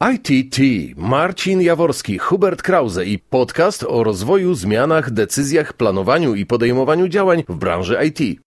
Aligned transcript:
ITT, 0.00 0.58
Marcin 0.96 1.60
Jaworski, 1.60 2.18
Hubert 2.18 2.62
Krause 2.62 3.04
i 3.04 3.18
podcast 3.18 3.82
o 3.82 4.04
rozwoju, 4.04 4.54
zmianach, 4.54 5.10
decyzjach, 5.10 5.72
planowaniu 5.72 6.34
i 6.34 6.46
podejmowaniu 6.46 7.08
działań 7.08 7.44
w 7.48 7.56
branży 7.56 7.98
IT. 8.04 8.40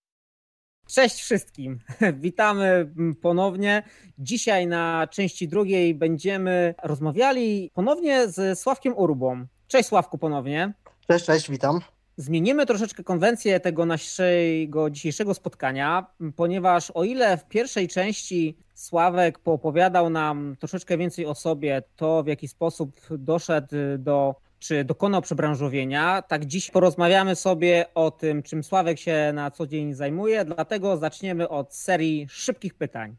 Cześć 0.88 1.22
wszystkim, 1.22 1.80
witamy 2.22 2.94
ponownie. 3.22 3.84
Dzisiaj 4.18 4.68
na 4.68 5.08
części 5.12 5.48
drugiej 5.48 5.96
będziemy 5.96 6.76
rozmawiali 6.84 7.72
ponownie 7.74 8.28
z 8.28 8.60
Sławkiem 8.60 8.98
Urbą. 8.98 9.46
Cześć 9.68 9.90
Sławku 9.90 10.18
ponownie. 10.18 10.74
Cześć, 11.08 11.26
cześć, 11.26 11.52
witam. 11.52 11.80
Zmienimy 12.18 12.66
troszeczkę 12.66 13.04
konwencję 13.04 13.60
tego 13.60 13.86
naszego 13.86 14.90
dzisiejszego 14.90 15.34
spotkania, 15.34 16.06
ponieważ 16.36 16.92
o 16.92 17.04
ile 17.04 17.38
w 17.38 17.48
pierwszej 17.48 17.88
części 17.88 18.58
Sławek 18.80 19.40
poopowiadał 19.40 20.10
nam 20.10 20.56
troszeczkę 20.60 20.98
więcej 20.98 21.26
o 21.26 21.36
sobie, 21.36 21.84
to 21.96 22.24
w 22.24 22.28
jaki 22.28 22.48
sposób 22.48 23.02
doszedł 23.12 23.76
do, 23.98 24.36
czy 24.60 24.84
dokonał 24.84 25.22
przebranżowienia, 25.22 26.22
tak 26.22 26.46
dziś 26.46 26.72
porozmawiamy 26.72 27.36
sobie 27.36 27.86
o 27.96 28.12
tym, 28.12 28.44
czym 28.44 28.64
Sławek 28.64 29.00
się 29.00 29.32
na 29.34 29.52
co 29.52 29.68
dzień 29.68 29.94
zajmuje, 29.94 30.46
dlatego 30.46 30.98
zaczniemy 30.98 31.50
od 31.50 31.76
serii 31.76 32.28
szybkich 32.30 32.74
pytań. 32.74 33.16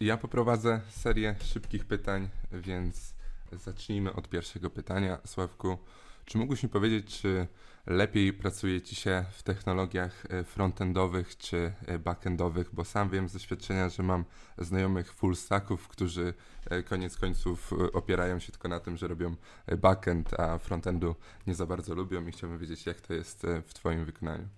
Ja 0.00 0.16
poprowadzę 0.16 0.80
serię 0.90 1.34
szybkich 1.44 1.84
pytań, 1.84 2.28
więc 2.52 3.14
zacznijmy 3.52 4.12
od 4.12 4.28
pierwszego 4.28 4.70
pytania. 4.70 5.18
Sławku, 5.26 5.78
czy 6.24 6.38
mógłbyś 6.38 6.62
mi 6.62 6.68
powiedzieć, 6.68 7.20
czy 7.20 7.46
lepiej 7.86 8.32
pracuje 8.32 8.82
Ci 8.82 8.96
się 8.96 9.24
w 9.32 9.42
technologiach 9.42 10.26
e, 10.30 10.44
frontendowych 10.44 11.36
czy 11.36 11.72
e, 11.86 11.98
backendowych, 11.98 12.74
bo 12.74 12.84
sam 12.84 13.10
wiem 13.10 13.28
z 13.28 13.32
doświadczenia, 13.32 13.88
że 13.88 14.02
mam 14.02 14.24
znajomych 14.58 15.12
full 15.12 15.36
stacków, 15.36 15.88
którzy 15.88 16.34
e, 16.70 16.82
koniec 16.82 17.16
końców 17.16 17.72
opierają 17.92 18.38
się 18.38 18.52
tylko 18.52 18.68
na 18.68 18.80
tym, 18.80 18.96
że 18.96 19.08
robią 19.08 19.36
backend, 19.78 20.40
a 20.40 20.58
frontendu 20.58 21.14
nie 21.46 21.54
za 21.54 21.66
bardzo 21.66 21.94
lubią 21.94 22.26
i 22.26 22.32
chciałbym 22.32 22.58
wiedzieć, 22.58 22.86
jak 22.86 23.00
to 23.00 23.14
jest 23.14 23.46
w 23.66 23.74
Twoim 23.74 24.04
wykonaniu. 24.04 24.48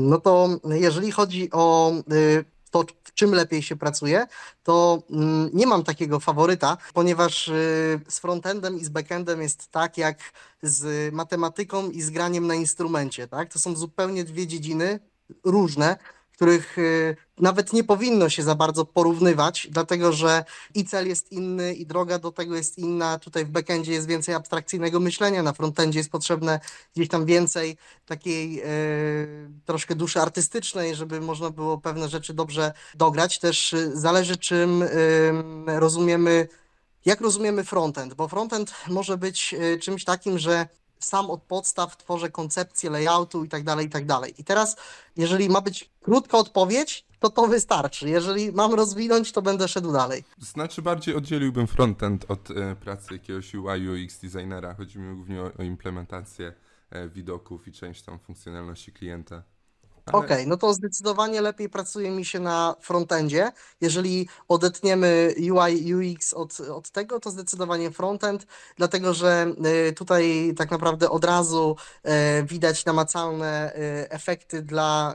No 0.00 0.20
to 0.20 0.48
jeżeli 0.64 1.10
chodzi 1.10 1.48
o 1.52 1.92
y, 2.12 2.44
to, 2.74 2.84
w 3.04 3.14
czym 3.14 3.34
lepiej 3.34 3.62
się 3.62 3.76
pracuje, 3.76 4.26
to 4.62 5.02
mm, 5.10 5.50
nie 5.52 5.66
mam 5.66 5.84
takiego 5.84 6.20
faworyta, 6.20 6.76
ponieważ 6.94 7.48
y, 7.48 8.00
z 8.08 8.18
frontendem 8.18 8.78
i 8.78 8.84
z 8.84 8.88
backendem 8.88 9.42
jest 9.42 9.68
tak 9.70 9.98
jak 9.98 10.18
z 10.62 11.14
matematyką 11.14 11.90
i 11.90 12.02
z 12.02 12.10
graniem 12.10 12.46
na 12.46 12.54
instrumencie, 12.54 13.28
tak? 13.28 13.52
To 13.52 13.58
są 13.58 13.76
zupełnie 13.76 14.24
dwie 14.24 14.46
dziedziny 14.46 15.00
różne, 15.44 15.98
których 16.34 16.78
y, 16.78 17.16
nawet 17.38 17.72
nie 17.72 17.84
powinno 17.84 18.28
się 18.28 18.42
za 18.42 18.54
bardzo 18.54 18.84
porównywać, 18.84 19.68
dlatego 19.70 20.12
że 20.12 20.44
i 20.74 20.84
cel 20.84 21.08
jest 21.08 21.32
inny, 21.32 21.74
i 21.74 21.86
droga 21.86 22.18
do 22.18 22.32
tego 22.32 22.56
jest 22.56 22.78
inna. 22.78 23.18
Tutaj 23.18 23.44
w 23.44 23.50
backendzie 23.50 23.92
jest 23.92 24.08
więcej 24.08 24.34
abstrakcyjnego 24.34 25.00
myślenia, 25.00 25.42
na 25.42 25.52
frontendzie 25.52 25.98
jest 25.98 26.10
potrzebne 26.10 26.60
gdzieś 26.96 27.08
tam 27.08 27.24
więcej 27.26 27.76
takiej 28.06 28.60
e, 28.60 28.64
troszkę 29.64 29.94
duszy 29.94 30.20
artystycznej, 30.20 30.94
żeby 30.94 31.20
można 31.20 31.50
było 31.50 31.78
pewne 31.78 32.08
rzeczy 32.08 32.34
dobrze 32.34 32.72
dograć. 32.94 33.38
Też 33.38 33.72
y, 33.72 33.90
zależy, 33.94 34.36
czym 34.36 34.82
e, 34.82 34.88
rozumiemy 35.80 36.48
jak 37.04 37.20
rozumiemy 37.20 37.64
frontend, 37.64 38.14
bo 38.14 38.28
frontend 38.28 38.74
może 38.88 39.18
być 39.18 39.54
czymś 39.80 40.04
takim, 40.04 40.38
że 40.38 40.68
sam 41.04 41.30
od 41.30 41.42
podstaw 41.42 41.96
tworzę 41.96 42.30
koncepcję 42.30 42.90
layoutu 42.90 43.44
i 43.44 43.48
tak 43.48 43.64
dalej, 43.64 43.86
i 43.86 43.90
tak 43.90 44.06
dalej. 44.06 44.34
I 44.38 44.44
teraz, 44.44 44.76
jeżeli 45.16 45.48
ma 45.48 45.60
być 45.60 45.90
krótka 46.02 46.38
odpowiedź, 46.38 47.04
to 47.20 47.30
to 47.30 47.46
wystarczy. 47.46 48.08
Jeżeli 48.08 48.52
mam 48.52 48.74
rozwinąć, 48.74 49.32
to 49.32 49.42
będę 49.42 49.68
szedł 49.68 49.92
dalej. 49.92 50.24
Znaczy 50.38 50.82
bardziej 50.82 51.14
oddzieliłbym 51.14 51.66
frontend 51.66 52.24
od 52.28 52.50
e, 52.50 52.76
pracy 52.76 53.12
jakiegoś 53.12 53.54
UI 53.54 54.04
UX 54.04 54.18
designera. 54.18 54.74
Chodzi 54.74 54.98
mi 54.98 55.14
głównie 55.14 55.42
o, 55.42 55.50
o 55.58 55.62
implementację 55.62 56.52
e, 56.90 57.08
widoków 57.08 57.68
i 57.68 57.72
część 57.72 58.02
tam 58.02 58.18
funkcjonalności 58.18 58.92
klienta. 58.92 59.42
Okej, 60.06 60.20
okay, 60.20 60.46
no 60.46 60.56
to 60.56 60.74
zdecydowanie 60.74 61.40
lepiej 61.40 61.68
pracuje 61.68 62.10
mi 62.10 62.24
się 62.24 62.40
na 62.40 62.74
frontendzie. 62.80 63.52
Jeżeli 63.80 64.28
odetniemy 64.48 65.34
UI, 65.38 65.94
UX 65.94 66.34
od, 66.34 66.60
od 66.60 66.90
tego, 66.90 67.20
to 67.20 67.30
zdecydowanie 67.30 67.90
frontend, 67.90 68.46
dlatego 68.76 69.14
że 69.14 69.46
y, 69.88 69.92
tutaj 69.92 70.54
tak 70.56 70.70
naprawdę 70.70 71.10
od 71.10 71.24
razu 71.24 71.76
y, 72.40 72.44
widać 72.44 72.84
namacalne 72.84 73.72
y, 73.76 74.10
efekty 74.10 74.62
dla 74.62 75.14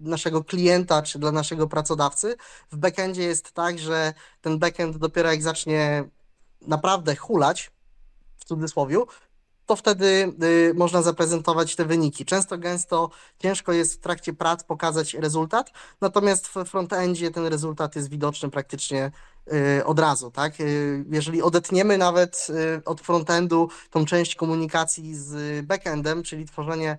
naszego 0.00 0.44
klienta 0.44 1.02
czy 1.02 1.18
dla 1.18 1.32
naszego 1.32 1.66
pracodawcy. 1.66 2.36
W 2.72 2.76
backendzie 2.76 3.22
jest 3.22 3.52
tak, 3.52 3.78
że 3.78 4.14
ten 4.40 4.58
backend 4.58 4.96
dopiero 4.96 5.30
jak 5.30 5.42
zacznie 5.42 6.04
naprawdę 6.66 7.16
hulać, 7.16 7.70
w 8.38 8.44
cudzysłowie, 8.44 8.98
to 9.70 9.76
wtedy 9.76 10.32
y, 10.42 10.74
można 10.74 11.02
zaprezentować 11.02 11.76
te 11.76 11.84
wyniki. 11.84 12.24
Często, 12.24 12.58
gęsto 12.58 13.10
ciężko 13.38 13.72
jest 13.72 13.94
w 13.94 13.98
trakcie 13.98 14.32
prac 14.32 14.64
pokazać 14.64 15.14
rezultat, 15.14 15.70
natomiast 16.00 16.48
w 16.48 16.64
frontendzie 16.64 17.30
ten 17.30 17.46
rezultat 17.46 17.96
jest 17.96 18.10
widoczny 18.10 18.50
praktycznie 18.50 19.10
y, 19.78 19.84
od 19.84 19.98
razu, 19.98 20.30
tak? 20.30 20.60
Y, 20.60 21.04
jeżeli 21.10 21.42
odetniemy 21.42 21.98
nawet 21.98 22.46
od 22.84 23.00
frontendu 23.00 23.68
tą 23.90 24.04
część 24.04 24.34
komunikacji 24.34 25.14
z 25.14 25.66
backendem, 25.66 26.22
czyli 26.22 26.44
tworzenie, 26.44 26.98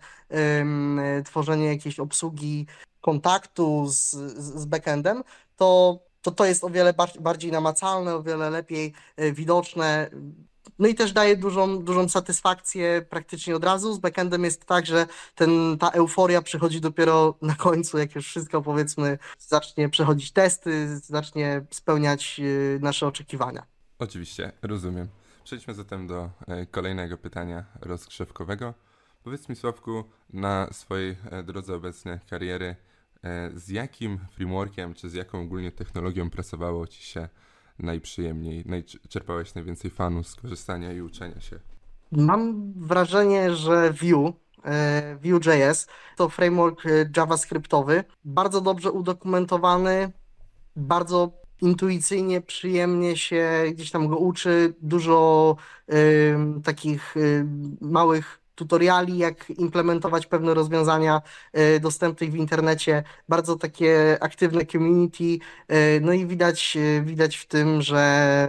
tworzenie 1.25 1.65
jakiejś 1.65 1.99
obsługi 1.99 2.67
kontaktu 3.01 3.87
z, 3.87 4.09
z 4.37 4.65
backendem, 4.65 5.23
to 5.55 5.99
to, 6.21 6.31
to 6.31 6.45
jest 6.45 6.63
o 6.63 6.69
wiele 6.69 6.93
bardziej 7.19 7.51
namacalne, 7.51 8.15
o 8.15 8.23
wiele 8.23 8.49
lepiej 8.49 8.93
widoczne. 9.17 10.09
No 10.79 10.87
i 10.87 10.95
też 10.95 11.13
daje 11.13 11.37
dużą, 11.37 11.83
dużą 11.83 12.09
satysfakcję 12.09 13.05
praktycznie 13.09 13.55
od 13.55 13.63
razu. 13.63 13.93
Z 13.93 13.97
backendem 13.97 14.43
jest 14.43 14.65
tak, 14.65 14.85
że 14.85 15.07
ten, 15.35 15.77
ta 15.77 15.89
euforia 15.89 16.41
przychodzi 16.41 16.81
dopiero 16.81 17.35
na 17.41 17.55
końcu, 17.55 17.97
jak 17.97 18.15
już 18.15 18.27
wszystko 18.27 18.61
powiedzmy 18.61 19.17
zacznie 19.39 19.89
przechodzić 19.89 20.31
testy, 20.31 20.99
zacznie 20.99 21.65
spełniać 21.71 22.39
y, 22.39 22.79
nasze 22.81 23.07
oczekiwania. 23.07 23.65
Oczywiście, 23.99 24.51
rozumiem. 24.61 25.07
Przejdźmy 25.43 25.73
zatem 25.73 26.07
do 26.07 26.29
e, 26.47 26.65
kolejnego 26.65 27.17
pytania 27.17 27.65
rozgrzewkowego. 27.81 28.73
Powiedz 29.23 29.49
mi, 29.49 29.55
Sławku, 29.55 30.03
na 30.33 30.67
swojej 30.71 31.15
e, 31.31 31.43
drodze 31.43 31.75
obecnej 31.75 32.19
kariery, 32.29 32.75
e, 33.23 33.51
z 33.55 33.69
jakim 33.69 34.19
frameworkiem, 34.31 34.93
czy 34.93 35.09
z 35.09 35.13
jaką 35.13 35.41
ogólnie 35.41 35.71
technologią 35.71 36.29
pracowało 36.29 36.87
Ci 36.87 37.03
się 37.03 37.29
najprzyjemniej, 37.83 38.65
czerpałeś 39.09 39.55
najwięcej 39.55 39.91
fanu 39.91 40.23
z 40.23 40.35
korzystania 40.35 40.93
i 40.93 41.01
uczenia 41.01 41.39
się? 41.39 41.59
Mam 42.11 42.73
wrażenie, 42.75 43.55
że 43.55 43.93
Vue, 43.93 44.33
e, 44.65 45.17
Vue.js 45.23 45.87
to 46.17 46.29
framework 46.29 46.85
e, 46.85 46.89
JavaScriptowy, 47.17 48.03
bardzo 48.25 48.61
dobrze 48.61 48.91
udokumentowany, 48.91 50.11
bardzo 50.75 51.41
intuicyjnie, 51.61 52.41
przyjemnie 52.41 53.17
się 53.17 53.63
gdzieś 53.73 53.91
tam 53.91 54.07
go 54.07 54.17
uczy, 54.17 54.73
dużo 54.81 55.55
y, 55.93 56.35
takich 56.63 57.17
y, 57.17 57.45
małych 57.81 58.40
tutoriali, 58.61 59.17
jak 59.17 59.49
implementować 59.49 60.25
pewne 60.25 60.53
rozwiązania 60.53 61.21
e, 61.53 61.79
dostępne 61.79 62.27
w 62.27 62.35
internecie, 62.35 63.03
bardzo 63.29 63.55
takie 63.55 64.17
aktywne 64.19 64.65
community, 64.65 65.39
e, 65.67 65.99
no 65.99 66.13
i 66.13 66.25
widać, 66.25 66.77
e, 66.77 67.01
widać 67.01 67.37
w 67.37 67.45
tym, 67.45 67.81
że 67.81 68.47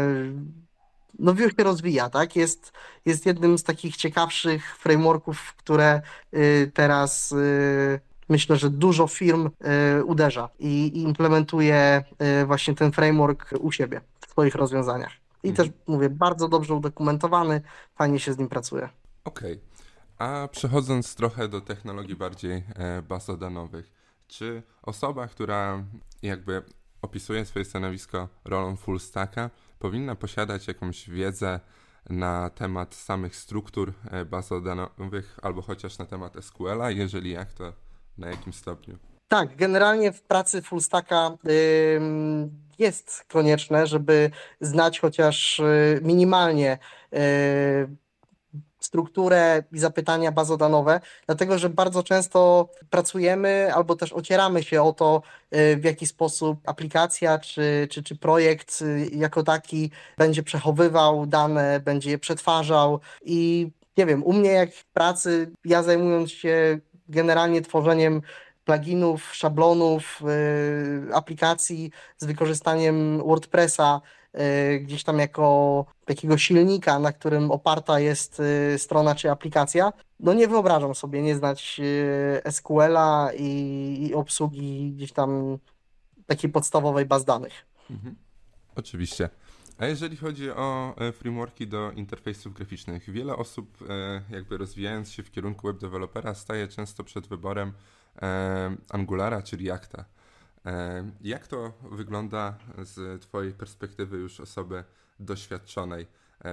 no 1.18 1.34
Vue 1.34 1.50
się 1.56 1.64
rozwija, 1.64 2.10
tak? 2.10 2.36
Jest, 2.36 2.72
jest 3.06 3.26
jednym 3.26 3.58
z 3.58 3.62
takich 3.62 3.96
ciekawszych 3.96 4.76
frameworków, 4.76 5.54
które 5.56 6.02
teraz 6.74 7.34
myślę, 8.28 8.56
że 8.56 8.70
dużo 8.70 9.06
firm 9.06 9.50
uderza 10.04 10.48
i 10.58 11.02
implementuje 11.02 12.04
właśnie 12.46 12.74
ten 12.74 12.92
framework 12.92 13.50
u 13.60 13.72
siebie 13.72 14.00
w 14.20 14.30
swoich 14.30 14.54
rozwiązaniach. 14.54 15.12
I 15.42 15.48
mhm. 15.48 15.68
też 15.68 15.78
mówię, 15.86 16.10
bardzo 16.10 16.48
dobrze 16.48 16.74
udokumentowany, 16.74 17.60
fajnie 17.94 18.20
się 18.20 18.32
z 18.32 18.38
nim 18.38 18.48
pracuje. 18.48 18.88
Okej. 19.24 19.53
Okay. 19.53 19.72
A 20.22 20.48
przechodząc 20.48 21.15
trochę 21.15 21.48
do 21.48 21.60
technologii 21.60 22.16
bardziej 22.16 22.53
e, 22.74 23.03
bazodanowych, 23.03 23.92
czy 24.28 24.63
osoba, 24.83 25.28
która 25.28 25.84
jakby 26.22 26.63
opisuje 27.03 27.45
swoje 27.45 27.65
stanowisko 27.65 28.28
rolą 28.45 28.77
full 28.77 29.01
stacka, 29.01 29.51
powinna 29.78 30.15
posiadać 30.15 30.69
jakąś 30.69 31.10
wiedzę 31.10 31.60
na 32.10 32.51
temat 32.51 32.95
samych 32.95 33.36
struktur 33.36 33.92
e, 34.10 34.24
bazodanowych 34.24 35.39
albo 35.42 35.63
chociaż 35.63 35.98
na 35.98 36.07
temat 36.07 36.34
SQL-a? 36.41 36.91
Jeżeli 36.91 37.30
jak, 37.30 37.53
to 37.53 37.72
na 38.18 38.28
jakim 38.28 38.53
stopniu? 38.53 38.98
Tak, 39.28 39.57
generalnie 39.57 40.13
w 40.13 40.22
pracy 40.22 40.63
full 40.63 40.80
stacka 40.80 41.30
jest 42.78 43.25
konieczne, 43.28 43.86
żeby 43.86 44.30
znać 44.60 45.01
chociaż 45.01 45.60
y, 45.60 46.01
minimalnie 46.03 46.78
y, 47.13 48.02
strukturę 48.84 49.62
i 49.72 49.78
zapytania 49.78 50.32
bazodanowe, 50.32 51.00
dlatego 51.26 51.58
że 51.58 51.68
bardzo 51.68 52.02
często 52.02 52.68
pracujemy 52.90 53.74
albo 53.74 53.96
też 53.96 54.12
ocieramy 54.12 54.62
się 54.62 54.82
o 54.82 54.92
to, 54.92 55.22
y, 55.54 55.76
w 55.76 55.84
jaki 55.84 56.06
sposób 56.06 56.58
aplikacja 56.66 57.38
czy, 57.38 57.88
czy, 57.90 58.02
czy 58.02 58.16
projekt 58.16 58.82
y, 58.82 59.10
jako 59.12 59.42
taki 59.42 59.90
będzie 60.18 60.42
przechowywał 60.42 61.26
dane, 61.26 61.80
będzie 61.80 62.10
je 62.10 62.18
przetwarzał. 62.18 63.00
I 63.24 63.70
nie 63.96 64.06
wiem, 64.06 64.24
u 64.24 64.32
mnie 64.32 64.50
jak 64.50 64.72
w 64.72 64.84
pracy, 64.84 65.50
ja 65.64 65.82
zajmując 65.82 66.30
się 66.30 66.78
generalnie 67.08 67.62
tworzeniem 67.62 68.22
pluginów, 68.64 69.34
szablonów, 69.34 70.22
y, 71.10 71.14
aplikacji 71.14 71.90
z 72.18 72.24
wykorzystaniem 72.24 73.18
WordPressa, 73.18 74.00
gdzieś 74.80 75.04
tam 75.04 75.18
jako 75.18 75.84
takiego 76.04 76.38
silnika, 76.38 76.98
na 76.98 77.12
którym 77.12 77.50
oparta 77.50 78.00
jest 78.00 78.40
y, 78.40 78.78
strona 78.78 79.14
czy 79.14 79.30
aplikacja, 79.30 79.92
no 80.20 80.34
nie 80.34 80.48
wyobrażam 80.48 80.94
sobie 80.94 81.22
nie 81.22 81.36
znać 81.36 81.80
SQL-a 82.50 83.30
i, 83.38 84.06
i 84.08 84.14
obsługi 84.14 84.92
gdzieś 84.96 85.12
tam 85.12 85.58
takiej 86.26 86.50
podstawowej 86.50 87.06
baz 87.06 87.24
danych. 87.24 87.66
Mhm. 87.90 88.16
Oczywiście. 88.76 89.28
A 89.78 89.86
jeżeli 89.86 90.16
chodzi 90.16 90.50
o 90.50 90.94
e, 90.98 91.12
frameworki 91.12 91.66
do 91.66 91.92
interfejsów 91.92 92.54
graficznych, 92.54 93.10
wiele 93.10 93.36
osób 93.36 93.78
e, 93.88 94.22
jakby 94.30 94.58
rozwijając 94.58 95.12
się 95.12 95.22
w 95.22 95.30
kierunku 95.30 95.66
web 95.66 95.78
developera 95.78 96.34
staje 96.34 96.68
często 96.68 97.04
przed 97.04 97.26
wyborem 97.26 97.72
e, 98.22 98.76
Angulara 98.90 99.42
czy 99.42 99.56
Reacta. 99.56 100.04
Jak 101.20 101.47
to 101.47 101.72
wygląda 101.91 102.59
z 102.78 103.22
Twojej 103.22 103.53
perspektywy 103.53 104.16
już 104.16 104.41
osoby 104.41 104.84
doświadczonej 105.20 106.06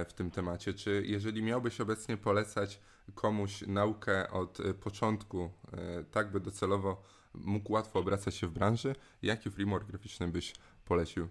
w 0.08 0.12
tym 0.12 0.30
temacie? 0.30 0.74
Czy 0.74 1.02
jeżeli 1.06 1.42
miałbyś 1.42 1.80
obecnie 1.80 2.16
polecać 2.16 2.80
komuś 3.14 3.64
naukę 3.66 4.30
od 4.30 4.58
początku, 4.80 5.50
tak 6.10 6.32
by 6.32 6.40
docelowo 6.40 7.02
mógł 7.34 7.72
łatwo 7.72 7.98
obracać 7.98 8.34
się 8.34 8.46
w 8.46 8.50
branży, 8.50 8.94
jaki 9.22 9.50
framework 9.50 9.86
graficzny 9.86 10.28
byś 10.28 10.54
polecił? 10.84 11.28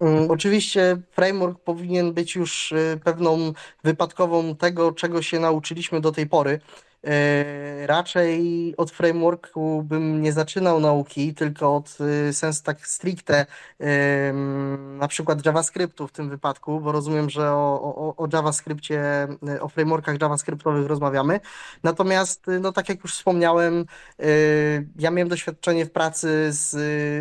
Mm, 0.00 0.30
oczywiście 0.30 1.02
framework 1.10 1.60
powinien 1.60 2.12
być 2.12 2.34
już 2.34 2.74
pewną 3.04 3.52
wypadkową 3.84 4.56
tego, 4.56 4.92
czego 4.92 5.22
się 5.22 5.40
nauczyliśmy 5.40 6.00
do 6.00 6.12
tej 6.12 6.26
pory. 6.26 6.60
E, 7.06 7.86
raczej 7.86 8.74
od 8.76 8.90
frameworku 8.90 9.82
bym 9.82 10.22
nie 10.22 10.32
zaczynał 10.32 10.80
nauki, 10.80 11.34
tylko 11.34 11.76
od 11.76 11.98
y, 12.28 12.32
sens 12.32 12.62
tak 12.62 12.86
stricte 12.86 13.46
na 14.98 15.08
przykład 15.08 15.46
JavaScriptu 15.46 16.08
w 16.08 16.12
tym 16.12 16.30
wypadku, 16.30 16.80
bo 16.80 16.92
rozumiem, 16.92 17.30
że 17.30 17.52
o, 17.52 17.82
o, 17.82 18.16
o 18.16 18.28
JavaScriptie, 18.32 19.28
o 19.60 19.68
frameworkach 19.68 20.20
JavaScriptowych 20.20 20.86
rozmawiamy. 20.86 21.40
Natomiast, 21.82 22.48
y, 22.48 22.60
no 22.60 22.72
tak 22.72 22.88
jak 22.88 23.02
już 23.02 23.14
wspomniałem, 23.14 23.84
y, 24.20 24.88
ja 24.98 25.10
miałem 25.10 25.28
doświadczenie 25.28 25.86
w 25.86 25.90
pracy 25.90 26.48
z 26.52 26.76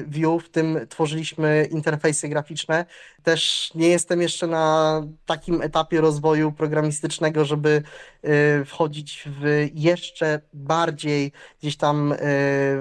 Vue, 0.08 0.40
w 0.40 0.50
tym 0.50 0.80
tworzyliśmy 0.90 1.68
interfejsy 1.72 2.30
graficzne. 2.30 2.86
Też 3.24 3.72
nie 3.76 3.88
jestem 3.88 4.22
jeszcze 4.22 4.48
na 4.48 5.02
takim 5.26 5.62
etapie 5.62 6.02
rozwoju 6.02 6.52
programistycznego, 6.52 7.46
żeby 7.46 7.84
wchodzić 8.66 9.24
w 9.28 9.68
jeszcze 9.74 10.42
bardziej 10.54 11.32
gdzieś 11.60 11.78
tam 11.78 12.12
e, 12.12 12.18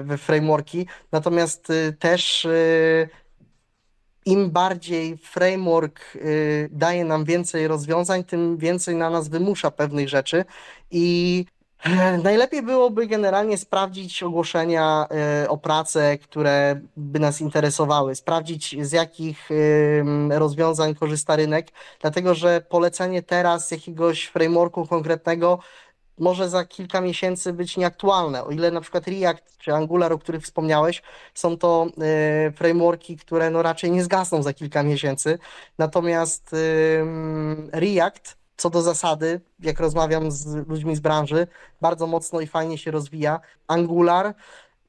we 0.03 0.17
frameworki, 0.17 0.85
natomiast 1.11 1.69
e, 1.69 1.93
też 1.93 2.47
im 4.25 4.51
bardziej 4.51 5.17
framework 5.17 6.17
daje 6.71 7.05
nam 7.05 7.25
więcej 7.25 7.67
rozwiązań, 7.67 8.23
tym 8.23 8.57
więcej 8.57 8.95
na 8.95 9.09
nas 9.09 9.29
wymusza 9.29 9.71
pewnych 9.71 10.09
rzeczy. 10.09 10.45
I 10.91 11.45
Najlepiej 12.23 12.61
byłoby 12.61 13.07
generalnie 13.07 13.57
sprawdzić 13.57 14.23
ogłoszenia 14.23 15.07
o 15.47 15.57
pracę, 15.57 16.17
które 16.17 16.81
by 16.97 17.19
nas 17.19 17.41
interesowały, 17.41 18.15
sprawdzić 18.15 18.75
z 18.81 18.91
jakich 18.91 19.49
rozwiązań 20.29 20.95
korzysta 20.95 21.35
rynek, 21.35 21.67
dlatego 22.01 22.35
że 22.35 22.61
polecenie 22.61 23.23
teraz 23.23 23.71
jakiegoś 23.71 24.25
frameworku 24.25 24.87
konkretnego 24.87 25.59
może 26.17 26.49
za 26.49 26.65
kilka 26.65 27.01
miesięcy 27.01 27.53
być 27.53 27.77
nieaktualne. 27.77 28.43
O 28.43 28.51
ile 28.51 28.71
na 28.71 28.81
przykład 28.81 29.07
React 29.07 29.57
czy 29.57 29.73
Angular, 29.73 30.13
o 30.13 30.17
których 30.17 30.43
wspomniałeś, 30.43 31.01
są 31.33 31.57
to 31.57 31.87
y, 32.47 32.51
frameworki, 32.51 33.17
które 33.17 33.49
no 33.49 33.61
raczej 33.61 33.91
nie 33.91 34.03
zgasną 34.03 34.43
za 34.43 34.53
kilka 34.53 34.83
miesięcy. 34.83 35.39
Natomiast 35.77 36.55
React, 37.71 38.38
co 38.59 38.69
do 38.69 38.81
zasady, 38.81 39.41
jak 39.59 39.79
rozmawiam 39.79 40.31
z 40.31 40.67
ludźmi 40.67 40.95
z 40.95 40.99
branży, 40.99 41.47
bardzo 41.81 42.07
mocno 42.07 42.41
i 42.41 42.47
fajnie 42.47 42.77
się 42.77 42.91
rozwija. 42.91 43.39
Angular, 43.67 44.35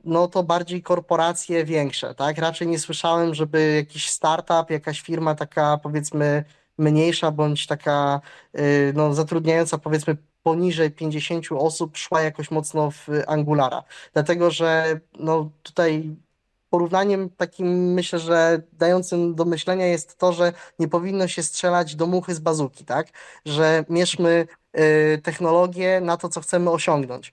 no 0.05 0.29
to 0.29 0.43
bardziej 0.43 0.83
korporacje 0.83 1.65
większe, 1.65 2.15
tak? 2.15 2.39
Raczej 2.39 2.69
nie 2.69 2.79
słyszałem, 2.79 3.35
żeby 3.35 3.75
jakiś 3.77 4.11
startup, 4.11 4.71
jakaś 4.71 5.01
firma 5.01 5.35
taka 5.35 5.79
powiedzmy 5.79 6.45
mniejsza 6.79 7.31
bądź 7.31 7.67
taka 7.67 8.21
y, 8.59 8.93
no, 8.97 9.15
zatrudniająca 9.15 9.79
powiedzmy 9.79 10.17
poniżej 10.43 10.91
50 10.91 11.47
osób 11.53 11.97
szła 11.97 12.23
jakoś 12.23 12.51
mocno 12.51 12.91
w 12.91 13.09
Angulara. 13.27 13.83
Dlatego, 14.13 14.51
że 14.51 15.01
no 15.19 15.51
tutaj 15.63 16.17
porównaniem 16.71 17.31
takim 17.31 17.93
myślę, 17.93 18.19
że 18.19 18.63
dającym 18.73 19.35
do 19.35 19.45
myślenia 19.45 19.87
jest 19.87 20.19
to, 20.19 20.33
że 20.33 20.53
nie 20.79 20.89
powinno 20.89 21.29
się 21.29 21.43
strzelać 21.43 21.97
do 21.97 22.07
muchy 22.07 22.35
z 22.35 22.39
bazuki, 22.41 22.85
tak? 22.85 23.07
Że 23.45 23.85
mierzmy 23.89 24.47
y, 24.79 25.21
technologię 25.23 26.01
na 26.01 26.17
to, 26.17 26.29
co 26.29 26.41
chcemy 26.41 26.71
osiągnąć. 26.71 27.33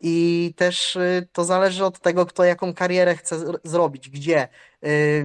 I 0.00 0.54
też 0.56 0.96
y, 0.96 1.28
to 1.32 1.44
zależy 1.44 1.84
od 1.84 2.00
tego, 2.00 2.26
kto 2.26 2.44
jaką 2.44 2.74
karierę 2.74 3.16
chce 3.16 3.36
zrobić, 3.64 4.10
gdzie, 4.10 4.42
y, 4.44 4.48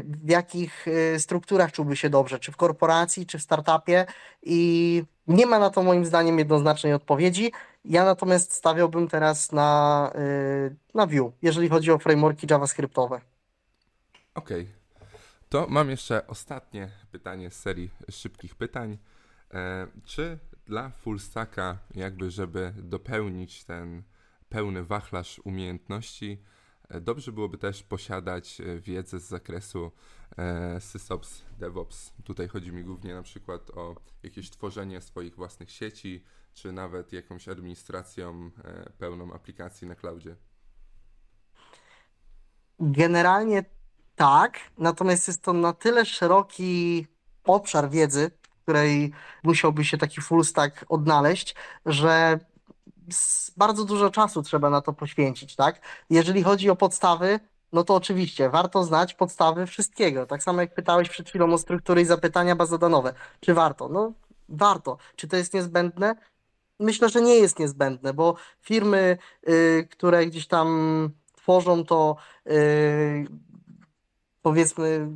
w 0.05 0.29
jakich 0.29 0.85
strukturach 1.17 1.71
czułby 1.71 1.95
się 1.95 2.09
dobrze, 2.09 2.39
czy 2.39 2.51
w 2.51 2.57
korporacji, 2.57 3.25
czy 3.25 3.39
w 3.39 3.41
startupie. 3.41 4.05
I 4.43 5.03
nie 5.27 5.45
ma 5.45 5.59
na 5.59 5.69
to 5.69 5.83
moim 5.83 6.05
zdaniem 6.05 6.39
jednoznacznej 6.39 6.93
odpowiedzi. 6.93 7.51
Ja 7.85 8.05
natomiast 8.05 8.53
stawiałbym 8.53 9.07
teraz 9.07 9.51
na, 9.51 10.11
na 10.93 11.07
Vue, 11.07 11.31
jeżeli 11.41 11.69
chodzi 11.69 11.91
o 11.91 11.99
frameworki 11.99 12.47
JavaScriptowe. 12.49 13.21
Okej. 14.35 14.61
Okay. 14.61 15.09
To 15.49 15.67
mam 15.69 15.89
jeszcze 15.89 16.27
ostatnie 16.27 16.91
pytanie 17.11 17.51
z 17.51 17.59
serii 17.59 17.89
szybkich 18.09 18.55
pytań. 18.55 18.97
E, 19.53 19.87
czy 20.05 20.39
dla 20.65 20.89
fullstacka, 20.89 21.77
jakby 21.95 22.31
żeby 22.31 22.73
dopełnić 22.77 23.63
ten 23.63 24.03
pełny 24.49 24.83
wachlarz 24.83 25.41
umiejętności, 25.43 26.43
e, 26.89 27.01
dobrze 27.01 27.31
byłoby 27.31 27.57
też 27.57 27.83
posiadać 27.83 28.61
e, 28.61 28.79
wiedzę 28.79 29.19
z 29.19 29.23
zakresu 29.23 29.91
e, 30.37 30.81
SysOps, 30.81 31.41
DevOps. 31.59 32.13
Tutaj 32.23 32.47
chodzi 32.47 32.71
mi 32.71 32.83
głównie 32.83 33.13
na 33.13 33.23
przykład 33.23 33.69
o 33.69 33.95
jakieś 34.23 34.49
tworzenie 34.49 35.01
swoich 35.01 35.35
własnych 35.35 35.71
sieci, 35.71 36.23
czy 36.53 36.71
nawet 36.71 37.13
jakąś 37.13 37.47
administracją 37.47 38.51
pełną 38.97 39.33
aplikacji 39.33 39.87
na 39.87 39.95
cloudzie. 39.95 40.35
Generalnie 42.79 43.63
tak, 44.21 44.59
natomiast 44.77 45.27
jest 45.27 45.41
to 45.41 45.53
na 45.53 45.73
tyle 45.73 46.05
szeroki 46.05 47.07
obszar 47.43 47.89
wiedzy, 47.89 48.31
w 48.41 48.61
której 48.63 49.13
musiałby 49.43 49.85
się 49.85 49.97
taki 49.97 50.21
full 50.21 50.43
stack 50.43 50.85
odnaleźć, 50.89 51.55
że 51.85 52.39
bardzo 53.57 53.85
dużo 53.85 54.09
czasu 54.09 54.41
trzeba 54.41 54.69
na 54.69 54.81
to 54.81 54.93
poświęcić, 54.93 55.55
tak? 55.55 55.81
Jeżeli 56.09 56.43
chodzi 56.43 56.69
o 56.69 56.75
podstawy, 56.75 57.39
no 57.73 57.83
to 57.83 57.95
oczywiście 57.95 58.49
warto 58.49 58.83
znać 58.83 59.13
podstawy 59.13 59.65
wszystkiego. 59.65 60.25
Tak 60.25 60.43
samo 60.43 60.61
jak 60.61 60.73
pytałeś 60.73 61.09
przed 61.09 61.29
chwilą 61.29 61.53
o 61.53 61.57
struktury 61.57 62.01
i 62.01 62.05
zapytania 62.05 62.55
bazodanowe. 62.55 63.13
Czy 63.39 63.53
warto? 63.53 63.89
No 63.89 64.13
warto. 64.49 64.97
Czy 65.15 65.27
to 65.27 65.37
jest 65.37 65.53
niezbędne? 65.53 66.15
Myślę, 66.79 67.09
że 67.09 67.21
nie 67.21 67.35
jest 67.35 67.59
niezbędne, 67.59 68.13
bo 68.13 68.35
firmy, 68.61 69.17
y, 69.49 69.87
które 69.91 70.25
gdzieś 70.25 70.47
tam 70.47 71.09
tworzą 71.35 71.85
to, 71.85 72.15
y, 72.47 73.27
powiedzmy, 74.41 75.07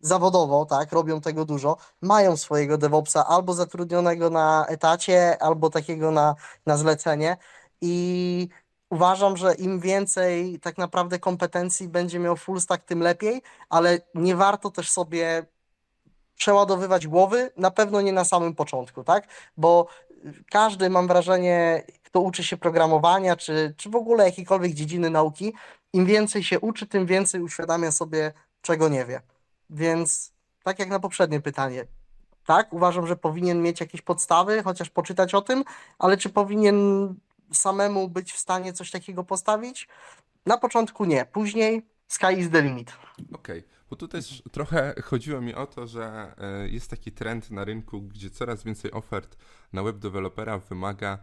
zawodowo, 0.00 0.64
tak, 0.64 0.92
robią 0.92 1.20
tego 1.20 1.44
dużo, 1.44 1.76
mają 2.00 2.36
swojego 2.36 2.78
DevOpsa 2.78 3.26
albo 3.26 3.54
zatrudnionego 3.54 4.30
na 4.30 4.66
etacie, 4.68 5.42
albo 5.42 5.70
takiego 5.70 6.10
na, 6.10 6.34
na 6.66 6.76
zlecenie. 6.76 7.36
I 7.80 8.48
uważam, 8.90 9.36
że 9.36 9.54
im 9.54 9.80
więcej 9.80 10.60
tak 10.60 10.78
naprawdę 10.78 11.18
kompetencji 11.18 11.88
będzie 11.88 12.18
miał 12.18 12.36
full 12.36 12.60
stack, 12.60 12.84
tym 12.84 13.00
lepiej, 13.00 13.42
ale 13.68 13.98
nie 14.14 14.36
warto 14.36 14.70
też 14.70 14.90
sobie 14.90 15.46
przeładowywać 16.36 17.06
głowy, 17.06 17.50
na 17.56 17.70
pewno 17.70 18.00
nie 18.00 18.12
na 18.12 18.24
samym 18.24 18.54
początku, 18.54 19.04
tak, 19.04 19.28
bo 19.56 19.86
każdy, 20.50 20.90
mam 20.90 21.08
wrażenie, 21.08 21.82
kto 22.02 22.20
uczy 22.20 22.44
się 22.44 22.56
programowania, 22.56 23.36
czy, 23.36 23.74
czy 23.76 23.90
w 23.90 23.96
ogóle 23.96 24.24
jakiejkolwiek 24.24 24.72
dziedziny 24.72 25.10
nauki, 25.10 25.52
im 25.92 26.06
więcej 26.06 26.44
się 26.44 26.60
uczy, 26.60 26.86
tym 26.86 27.06
więcej 27.06 27.42
uświadamia 27.42 27.92
sobie, 27.92 28.32
czego 28.62 28.88
nie 28.88 29.04
wie. 29.04 29.20
Więc 29.70 30.32
tak 30.62 30.78
jak 30.78 30.88
na 30.88 31.00
poprzednie 31.00 31.40
pytanie, 31.40 31.86
tak, 32.46 32.72
uważam, 32.72 33.06
że 33.06 33.16
powinien 33.16 33.62
mieć 33.62 33.80
jakieś 33.80 34.02
podstawy, 34.02 34.62
chociaż 34.62 34.90
poczytać 34.90 35.34
o 35.34 35.42
tym, 35.42 35.64
ale 35.98 36.16
czy 36.16 36.30
powinien 36.30 37.08
samemu 37.52 38.08
być 38.08 38.32
w 38.32 38.38
stanie 38.38 38.72
coś 38.72 38.90
takiego 38.90 39.24
postawić? 39.24 39.88
Na 40.46 40.58
początku 40.58 41.04
nie, 41.04 41.24
później 41.24 41.86
sky 42.08 42.32
is 42.38 42.50
the 42.50 42.62
limit. 42.62 42.92
Okej, 43.32 43.64
bo 43.90 43.96
tu 43.96 44.08
też 44.08 44.42
trochę 44.52 44.94
chodziło 45.02 45.40
mi 45.40 45.54
o 45.54 45.66
to, 45.66 45.86
że 45.86 46.34
e, 46.38 46.68
jest 46.68 46.90
taki 46.90 47.12
trend 47.12 47.50
na 47.50 47.64
rynku, 47.64 48.02
gdzie 48.02 48.30
coraz 48.30 48.64
więcej 48.64 48.92
ofert 48.92 49.36
na 49.72 49.82
web 49.82 49.98
dewelopera 49.98 50.58
wymaga 50.58 51.18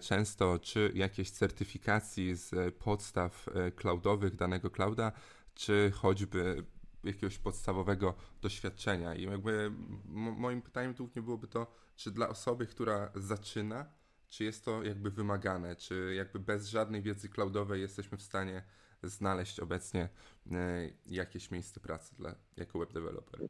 często 0.00 0.58
czy 0.58 0.92
jakiejś 0.94 1.30
certyfikacji 1.30 2.34
z 2.34 2.74
podstaw 2.74 3.48
e, 3.48 3.72
cloudowych 3.72 4.36
danego 4.36 4.70
clouda, 4.70 5.12
czy 5.54 5.92
choćby 5.94 6.64
jakiegoś 7.04 7.38
podstawowego 7.38 8.14
doświadczenia. 8.42 9.14
I 9.14 9.22
jakby 9.22 9.72
moim 10.14 10.62
pytaniem 10.62 10.94
tu 10.94 11.10
nie 11.16 11.22
byłoby 11.22 11.48
to, 11.48 11.72
czy 11.96 12.10
dla 12.10 12.28
osoby, 12.28 12.66
która 12.66 13.12
zaczyna, 13.14 13.86
czy 14.28 14.44
jest 14.44 14.64
to 14.64 14.82
jakby 14.82 15.10
wymagane, 15.10 15.76
czy 15.76 16.14
jakby 16.16 16.38
bez 16.38 16.68
żadnej 16.68 17.02
wiedzy 17.02 17.28
cloudowej 17.28 17.80
jesteśmy 17.80 18.18
w 18.18 18.22
stanie 18.22 18.64
znaleźć 19.02 19.60
obecnie 19.60 20.08
e, 20.52 20.90
jakieś 21.06 21.50
miejsce 21.50 21.80
pracy 21.80 22.14
dla, 22.16 22.34
jako 22.56 22.78
web 22.78 22.92
developer? 22.92 23.40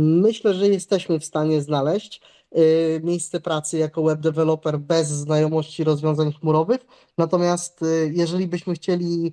Myślę, 0.00 0.54
że 0.54 0.68
jesteśmy 0.68 1.20
w 1.20 1.24
stanie 1.24 1.62
znaleźć 1.62 2.20
y, 2.56 3.00
miejsce 3.04 3.40
pracy 3.40 3.78
jako 3.78 4.02
web 4.02 4.20
developer 4.20 4.78
bez 4.78 5.08
znajomości 5.08 5.84
rozwiązań 5.84 6.32
chmurowych. 6.32 6.80
Natomiast 7.18 7.82
y, 7.82 8.12
jeżeli 8.14 8.46
byśmy 8.46 8.74
chcieli 8.74 9.32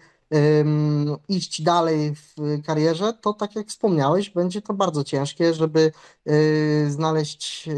iść 1.29 1.61
dalej 1.61 2.15
w 2.15 2.61
karierze, 2.65 3.13
to 3.21 3.33
tak 3.33 3.55
jak 3.55 3.67
wspomniałeś, 3.67 4.29
będzie 4.29 4.61
to 4.61 4.73
bardzo 4.73 5.03
ciężkie, 5.03 5.53
żeby 5.53 5.91
y, 6.29 6.91
znaleźć 6.91 7.69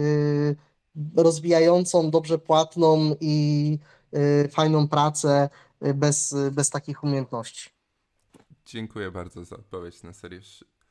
rozwijającą, 1.15 2.11
dobrze 2.11 2.37
płatną 2.37 3.15
i 3.21 3.79
fajną 4.51 4.87
pracę 4.87 5.49
bez, 5.95 6.35
bez 6.51 6.69
takich 6.69 7.03
umiejętności. 7.03 7.69
Dziękuję 8.65 9.11
bardzo 9.11 9.45
za 9.45 9.55
odpowiedź 9.55 10.03
na 10.03 10.13
serię 10.13 10.41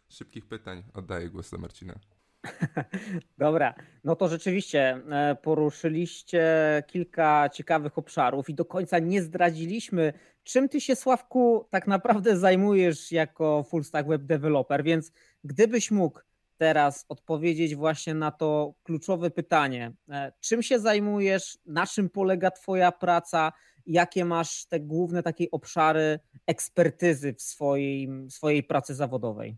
szybkich 0.09 0.47
pytań. 0.47 0.83
Oddaję 0.95 1.31
głos 1.31 1.51
do 1.51 1.59
Marcina. 1.59 1.95
Dobra, 3.39 3.75
no 4.05 4.17
to 4.17 4.29
rzeczywiście 4.29 5.01
e, 5.11 5.37
poruszyliście 5.43 6.45
kilka 6.87 7.49
ciekawych 7.49 7.99
obszarów 7.99 8.51
i 8.51 8.55
do 8.55 8.65
końca 8.65 8.99
nie 8.99 9.23
zdradziliśmy, 9.23 10.13
czym 10.45 10.69
ty 10.69 10.81
się, 10.81 10.97
Sławku, 10.97 11.67
tak 11.71 11.87
naprawdę 11.87 12.39
zajmujesz 12.39 13.13
jako 13.13 13.63
full 13.63 13.85
stack 13.85 14.09
web 14.09 14.23
developer, 14.23 14.85
więc 14.85 15.13
gdybyś 15.45 15.91
mógł 15.91 16.21
teraz 16.59 17.05
odpowiedzieć 17.09 17.77
właśnie 17.77 18.15
na 18.15 18.31
to 18.31 18.75
kluczowe 18.83 19.31
pytanie, 19.31 19.93
e, 20.09 20.33
czym 20.41 20.63
się 20.63 20.79
zajmujesz, 20.79 21.59
na 21.67 21.87
czym 21.87 22.11
polega 22.11 22.51
twoja 22.51 22.93
praca, 22.93 23.53
jakie 23.87 24.25
masz 24.25 24.67
te 24.67 24.81
główne 24.81 25.23
takie 25.23 25.51
obszary 25.51 26.19
ekspertyzy 26.47 27.35
w 27.35 27.43
swojej, 27.43 28.09
swojej 28.29 28.63
pracy 28.63 28.95
zawodowej? 28.95 29.57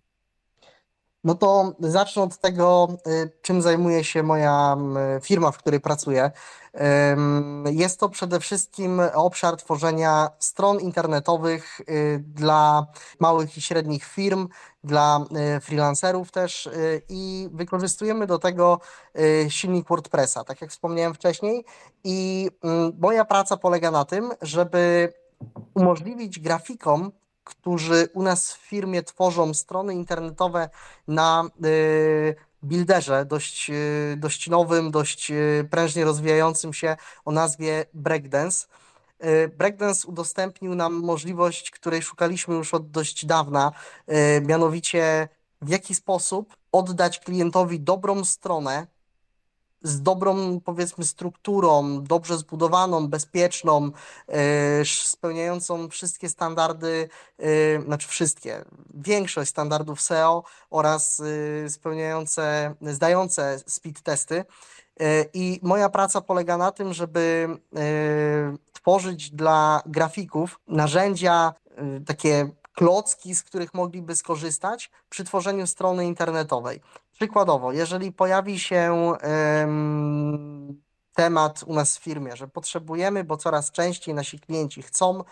No 1.25 1.35
to 1.35 1.73
zacznę 1.81 2.23
od 2.23 2.39
tego, 2.39 2.89
y, 3.07 3.31
czym 3.43 3.63
zajmuje 3.63 4.05
się 4.05 4.23
moja 4.23 4.77
firma, 5.23 5.51
w 5.51 5.59
której 5.59 5.81
pracuję. 5.81 6.31
Jest 7.65 8.01
to 8.01 8.09
przede 8.09 8.41
wszystkim 8.41 9.01
obszar 9.15 9.57
tworzenia 9.57 10.31
stron 10.39 10.81
internetowych 10.81 11.81
y, 11.81 12.25
dla 12.27 12.87
małych 13.21 13.57
i 13.57 13.61
średnich 13.61 14.05
firm, 14.05 14.49
dla 14.85 15.25
y, 15.57 15.61
freelancerów 15.61 16.31
też 16.31 16.69
i 17.09 17.49
wykorzystujemy 17.53 18.27
do 18.27 18.39
tego 18.39 18.81
silnik 19.49 19.89
WordPressa, 19.89 20.45
tak 20.45 20.61
jak 20.61 20.71
wspomniałem 20.71 21.15
wcześniej. 21.15 21.65
I 22.05 22.51
moja 22.99 23.25
praca 23.25 23.57
polega 23.57 23.91
na 23.91 24.05
tym, 24.05 24.31
żeby 24.43 25.13
umożliwić 25.75 26.41
grafikom 26.41 27.13
którzy 27.49 28.09
u 28.14 28.23
nas 28.23 28.52
w 28.52 28.59
firmie 28.59 29.02
tworzą 29.02 29.55
strony 29.55 29.95
internetowe 29.95 30.69
na 31.09 31.45
y, 31.64 32.35
builderze 32.62 33.25
dość, 33.25 33.71
y, 33.71 34.17
dość 34.17 34.49
nowym, 34.49 34.90
dość 34.90 35.31
y, 35.31 35.69
prężnie 35.71 36.05
rozwijającym 36.05 36.73
się 36.73 36.97
o 37.25 37.33
nazwie 37.33 37.85
Breakdance. 37.95 38.67
Breakdance 39.59 40.09
udostępnił 40.09 40.75
nam 40.75 40.95
możliwość, 40.95 41.71
której 41.71 42.02
szukaliśmy 42.02 42.55
już 42.55 42.75
od 42.75 42.90
dość 42.90 43.26
dawna, 43.26 43.73
mianowicie 44.43 45.28
w 45.62 45.69
jaki 45.69 45.95
sposób 45.95 46.57
oddać 46.73 47.21
klientowi 47.21 47.81
dobrą 47.81 48.25
stronę, 48.25 48.87
z 49.82 50.02
dobrą, 50.02 50.61
powiedzmy, 50.61 51.04
strukturą, 51.04 52.02
dobrze 52.02 52.38
zbudowaną, 52.38 53.08
bezpieczną, 53.08 53.90
e, 54.28 54.85
spełniającą 54.85 55.88
wszystkie 55.88 56.28
standardy, 56.28 57.08
e, 57.38 57.82
znaczy 57.82 58.08
wszystkie, 58.08 58.64
większość 58.94 59.50
standardów 59.50 60.00
SEO 60.00 60.44
oraz 60.70 61.23
e, 61.64 61.68
spełniające, 61.70 62.75
zdające 62.82 63.58
speed 63.66 64.02
testy. 64.02 64.44
I 65.35 65.61
moja 65.62 65.88
praca 65.88 66.20
polega 66.20 66.56
na 66.56 66.73
tym, 66.73 66.92
żeby 66.92 67.49
tworzyć 68.73 69.30
dla 69.30 69.82
grafików 69.87 70.61
narzędzia, 70.68 71.54
takie 72.06 72.50
klocki, 72.78 73.35
z 73.35 73.42
których 73.42 73.75
mogliby 73.75 74.16
skorzystać 74.16 74.90
przy 75.11 75.25
tworzeniu 75.25 75.66
strony 75.66 76.06
internetowej. 76.06 76.80
Przykładowo, 77.12 77.73
jeżeli 77.73 78.12
pojawi 78.12 78.58
się 78.58 79.12
temat 81.14 81.64
u 81.66 81.75
nas 81.75 81.99
w 81.99 82.02
firmie, 82.02 82.37
że 82.37 82.49
potrzebujemy, 82.49 83.25
bo 83.25 83.37
coraz 83.37 83.70
częściej 83.70 84.14
nasi 84.14 84.40
klienci 84.40 84.82
chcą 84.82 85.25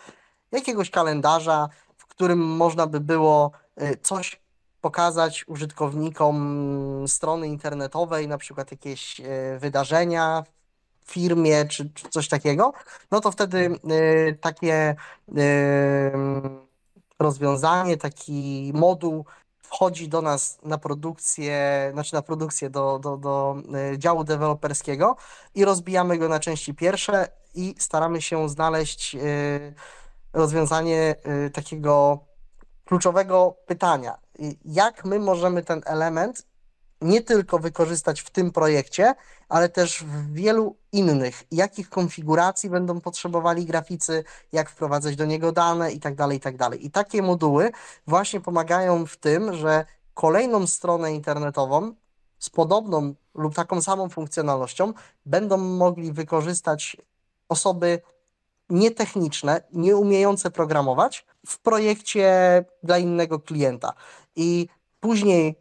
jakiegoś 0.53 0.91
kalendarza, 0.91 1.69
w 1.97 2.07
którym 2.07 2.39
można 2.39 2.87
by 2.87 3.01
było 3.01 3.51
y, 3.83 3.97
coś 4.03 4.41
pokazać 4.81 5.45
użytkownikom 5.49 7.05
strony 7.09 7.47
internetowej, 7.49 8.29
na 8.29 8.39
przykład 8.39 8.71
jakieś 8.71 9.21
y, 9.21 9.25
wydarzenia 9.59 10.45
w 11.05 11.13
firmie 11.13 11.65
czy, 11.65 11.91
czy 11.91 12.09
coś 12.09 12.29
takiego, 12.29 12.73
no 13.11 13.21
to 13.21 13.31
wtedy 13.31 13.79
y, 13.91 14.39
takie 14.41 14.97
rozwiązanie, 17.19 17.97
taki 17.97 18.73
moduł 18.75 19.25
wchodzi 19.63 20.09
do 20.09 20.23
nas 20.23 20.59
na 20.63 20.79
produkcję, 20.79 21.91
znaczy 21.93 22.15
na 22.15 22.23
produkcję 22.23 22.71
do, 22.71 22.99
do, 22.99 23.17
do 23.17 23.57
e, 23.93 23.99
działu 23.99 24.25
deweloperskiego 24.25 25.17
i 25.55 25.65
rozbijamy 25.65 26.19
go 26.19 26.29
na 26.29 26.41
części 26.41 26.75
pierwsze 26.75 27.29
i 27.55 27.75
staramy 27.79 28.23
się 28.23 28.49
znaleźć 28.49 29.15
e, 29.15 29.19
rozwiązanie 30.33 31.15
e, 31.23 31.51
takiego 31.51 32.19
kluczowego 32.85 33.57
pytania. 33.67 34.19
Jak 34.65 35.05
my 35.05 35.19
możemy 35.19 35.63
ten 35.63 35.83
element 35.87 36.47
nie 37.01 37.23
tylko 37.23 37.59
wykorzystać 37.59 38.21
w 38.21 38.31
tym 38.31 38.53
projekcie, 38.53 39.15
ale 39.49 39.69
też 39.69 40.05
w 40.05 40.33
wielu 40.33 40.77
innych. 40.93 41.43
Jakich 41.51 41.89
konfiguracji 41.89 42.71
będą 42.71 43.01
potrzebowali 43.01 43.67
graficy, 43.67 44.25
jak 44.53 44.71
wprowadzać 44.71 45.17
do 45.17 45.25
niego 45.25 45.53
dane 45.53 45.93
i 45.93 46.01
tak 46.01 46.15
dalej, 46.15 46.39
i 46.39 46.41
tak 46.41 46.57
dalej. 46.57 46.87
I 46.87 46.91
takie 46.91 47.23
moduły 47.23 47.71
właśnie 48.07 48.41
pomagają 48.41 49.07
w 49.07 49.17
tym, 49.17 49.55
że 49.55 49.85
kolejną 50.15 50.67
stronę 50.67 51.15
internetową 51.15 51.95
z 52.39 52.51
podobną 52.51 53.15
lub 53.35 53.55
taką 53.55 53.83
samą 53.83 54.09
funkcjonalnością 54.09 54.93
będą 55.27 55.57
mogli 55.57 56.13
wykorzystać 56.13 56.97
osoby 57.49 58.01
nietechniczne, 58.71 59.63
nie 59.73 59.97
umiejące 59.97 60.51
programować 60.51 61.27
w 61.47 61.59
projekcie 61.59 62.65
dla 62.83 62.99
innego 62.99 63.41
klienta. 63.41 63.93
I 64.37 64.69
później 65.01 65.59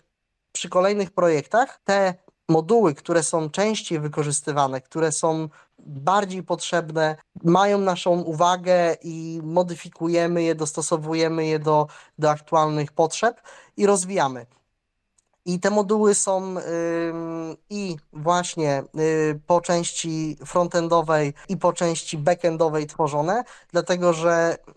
przy 0.55 0.69
kolejnych 0.69 1.12
projektach 1.12 1.79
te 1.83 2.13
moduły, 2.50 2.93
które 2.93 3.24
są 3.24 3.50
częściej 3.50 4.00
wykorzystywane, 4.00 4.81
które 4.81 5.12
są 5.12 5.50
bardziej 5.79 6.43
potrzebne, 6.43 7.15
mają 7.43 7.77
naszą 7.77 8.21
uwagę 8.21 8.95
i 9.03 9.41
modyfikujemy 9.43 10.43
je, 10.43 10.55
dostosowujemy 10.55 11.45
je 11.45 11.59
do, 11.59 11.88
do 12.19 12.29
aktualnych 12.29 12.91
potrzeb 12.91 13.41
i 13.77 13.85
rozwijamy. 13.85 14.45
I 15.45 15.59
te 15.59 15.69
moduły 15.69 16.15
są 16.15 16.57
y, 16.57 16.62
i 17.69 17.95
właśnie 18.13 18.83
y, 19.00 19.39
po 19.47 19.62
części 19.62 20.38
frontendowej 20.45 21.33
i 21.50 21.57
po 21.57 21.74
części 21.74 22.17
backendowej 22.17 22.88
tworzone, 22.88 23.43
dlatego 23.71 24.13
że 24.13 24.57
y, 24.57 24.74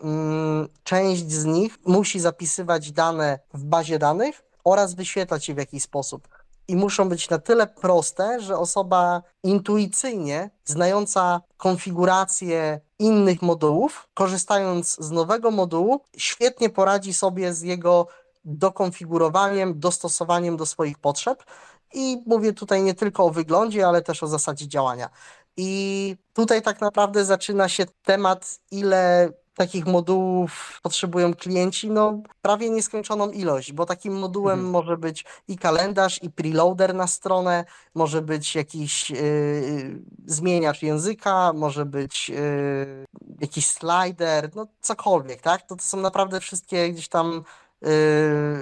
część 0.83 1.31
z 1.31 1.45
nich 1.45 1.77
musi 1.85 2.19
zapisywać 2.19 2.91
dane 2.91 3.39
w 3.53 3.63
bazie 3.63 3.99
danych, 3.99 4.48
oraz 4.71 4.93
wyświetlać 4.93 5.49
je 5.49 5.55
w 5.55 5.57
jakiś 5.57 5.83
sposób. 5.83 6.27
I 6.67 6.75
muszą 6.75 7.09
być 7.09 7.29
na 7.29 7.39
tyle 7.39 7.67
proste, 7.67 8.41
że 8.41 8.57
osoba 8.57 9.21
intuicyjnie 9.43 10.49
znająca 10.65 11.41
konfigurację 11.57 12.79
innych 12.99 13.41
modułów, 13.41 14.07
korzystając 14.13 14.95
z 14.99 15.11
nowego 15.11 15.51
modułu, 15.51 16.01
świetnie 16.17 16.69
poradzi 16.69 17.13
sobie 17.13 17.53
z 17.53 17.61
jego 17.61 18.07
dokonfigurowaniem, 18.45 19.79
dostosowaniem 19.79 20.57
do 20.57 20.65
swoich 20.65 20.97
potrzeb 20.97 21.43
I 21.93 22.23
mówię 22.25 22.53
tutaj 22.53 22.83
nie 22.83 22.93
tylko 22.93 23.25
o 23.25 23.29
wyglądzie, 23.29 23.87
ale 23.87 24.01
też 24.01 24.23
o 24.23 24.27
zasadzie 24.27 24.67
działania. 24.67 25.09
I 25.57 26.15
tutaj 26.33 26.61
tak 26.61 26.81
naprawdę 26.81 27.25
zaczyna 27.25 27.69
się 27.69 27.85
temat, 28.03 28.59
ile 28.71 29.31
takich 29.59 29.85
modułów 29.85 30.79
potrzebują 30.83 31.33
klienci, 31.33 31.91
no 31.91 32.21
prawie 32.41 32.69
nieskończoną 32.69 33.31
ilość, 33.31 33.73
bo 33.73 33.85
takim 33.85 34.13
modułem 34.13 34.59
Mhm. 34.59 34.71
może 34.71 34.97
być 34.97 35.25
i 35.47 35.57
kalendarz, 35.57 36.23
i 36.23 36.29
preloader 36.29 36.95
na 36.95 37.07
stronę, 37.07 37.65
może 37.95 38.21
być 38.21 38.55
jakiś 38.55 39.09
yy, 39.09 39.19
zmieniacz 40.25 40.81
języka, 40.81 41.53
może 41.53 41.85
być 41.85 42.29
yy, 42.29 43.05
jakiś 43.39 43.67
slider, 43.67 44.49
no 44.55 44.67
cokolwiek, 44.81 45.41
tak? 45.41 45.61
To, 45.67 45.75
to 45.75 45.83
są 45.83 45.97
naprawdę 45.97 46.39
wszystkie 46.39 46.89
gdzieś 46.91 47.07
tam 47.07 47.43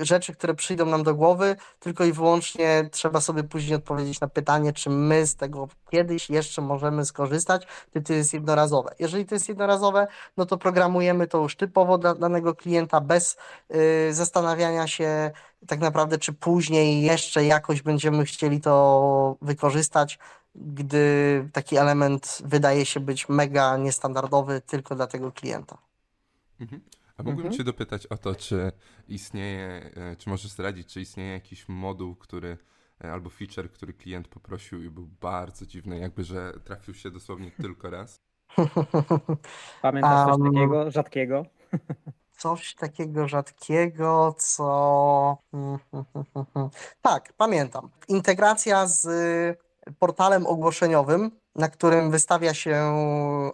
rzeczy, 0.02 0.34
które 0.34 0.54
przyjdą 0.54 0.86
nam 0.86 1.04
do 1.04 1.16
głowy, 1.16 1.56
tylko 1.80 2.04
i 2.04 2.14
wyłącznie 2.14 2.90
trzeba 2.92 3.22
sobie 3.22 3.44
później 3.44 3.76
odpowiedzieć 3.76 4.20
na 4.22 4.28
pytanie, 4.28 4.74
czy 4.74 4.90
my 4.90 5.28
z 5.28 5.36
tego 5.36 5.68
kiedyś 5.92 6.30
jeszcze 6.30 6.62
możemy 6.62 7.06
skorzystać, 7.06 7.68
czy 7.94 8.02
to 8.02 8.14
jest 8.14 8.34
jednorazowe. 8.34 8.96
Jeżeli 9.00 9.26
to 9.26 9.36
jest 9.36 9.50
jednorazowe, 9.50 10.08
no 10.38 10.46
to 10.46 10.58
programujemy 10.58 11.28
to 11.28 11.38
już 11.38 11.56
typowo 11.56 11.98
dla 11.98 12.16
danego 12.16 12.56
klienta, 12.56 13.02
bez 13.02 13.38
y, 13.76 14.14
zastanawiania 14.14 14.88
się 14.88 15.32
tak 15.68 15.80
naprawdę, 15.80 16.18
czy 16.18 16.34
później 16.34 17.02
jeszcze 17.02 17.46
jakoś 17.46 17.82
będziemy 17.82 18.26
chcieli 18.26 18.62
to 18.62 19.36
wykorzystać, 19.42 20.20
gdy 20.56 21.50
taki 21.54 21.78
element 21.78 22.42
wydaje 22.46 22.86
się 22.86 23.00
być 23.00 23.30
mega 23.30 23.78
niestandardowy 23.78 24.62
tylko 24.62 24.96
dla 24.96 25.08
tego 25.08 25.32
klienta. 25.32 25.78
Mhm. 26.62 26.82
A 27.18 27.24
mógłbym 27.24 27.46
Mhm. 27.46 27.58
Cię 27.58 27.64
dopytać 27.64 28.08
o 28.08 28.18
to, 28.18 28.36
czy 28.36 28.72
istnieje, 29.08 29.92
e, 29.96 30.16
czy 30.16 30.30
możesz 30.30 30.52
zdradzić, 30.52 30.94
czy 30.94 31.02
istnieje 31.02 31.32
jakiś 31.32 31.70
moduł, 31.70 32.16
który 32.16 32.58
e, 33.04 33.12
albo 33.12 33.30
feature, 33.30 33.72
który 33.72 33.94
klient 33.94 34.28
poprosił 34.28 34.84
i 34.84 34.90
był 34.90 35.08
bardzo 35.22 35.66
dziwny, 35.66 36.00
jakby 36.00 36.24
że 36.24 36.54
trafił 36.64 36.94
się 36.94 37.12
dosłownie 37.12 37.52
tylko 37.62 37.90
raz? 37.90 38.20
Pamiętasz 39.82 40.26
coś 40.26 40.34
Am, 40.34 40.54
takiego 40.54 40.92
rzadkiego? 40.92 41.46
Coś 42.38 42.76
takiego 42.76 43.28
rzadkiego, 43.28 44.36
co. 44.38 45.38
Tak, 47.02 47.34
pamiętam. 47.38 47.90
Integracja 48.08 48.88
z 48.88 49.08
portalem 50.00 50.48
ogłoszeniowym, 50.48 51.32
na 51.58 51.70
którym 51.70 52.12
wystawia 52.12 52.54
się 52.54 52.78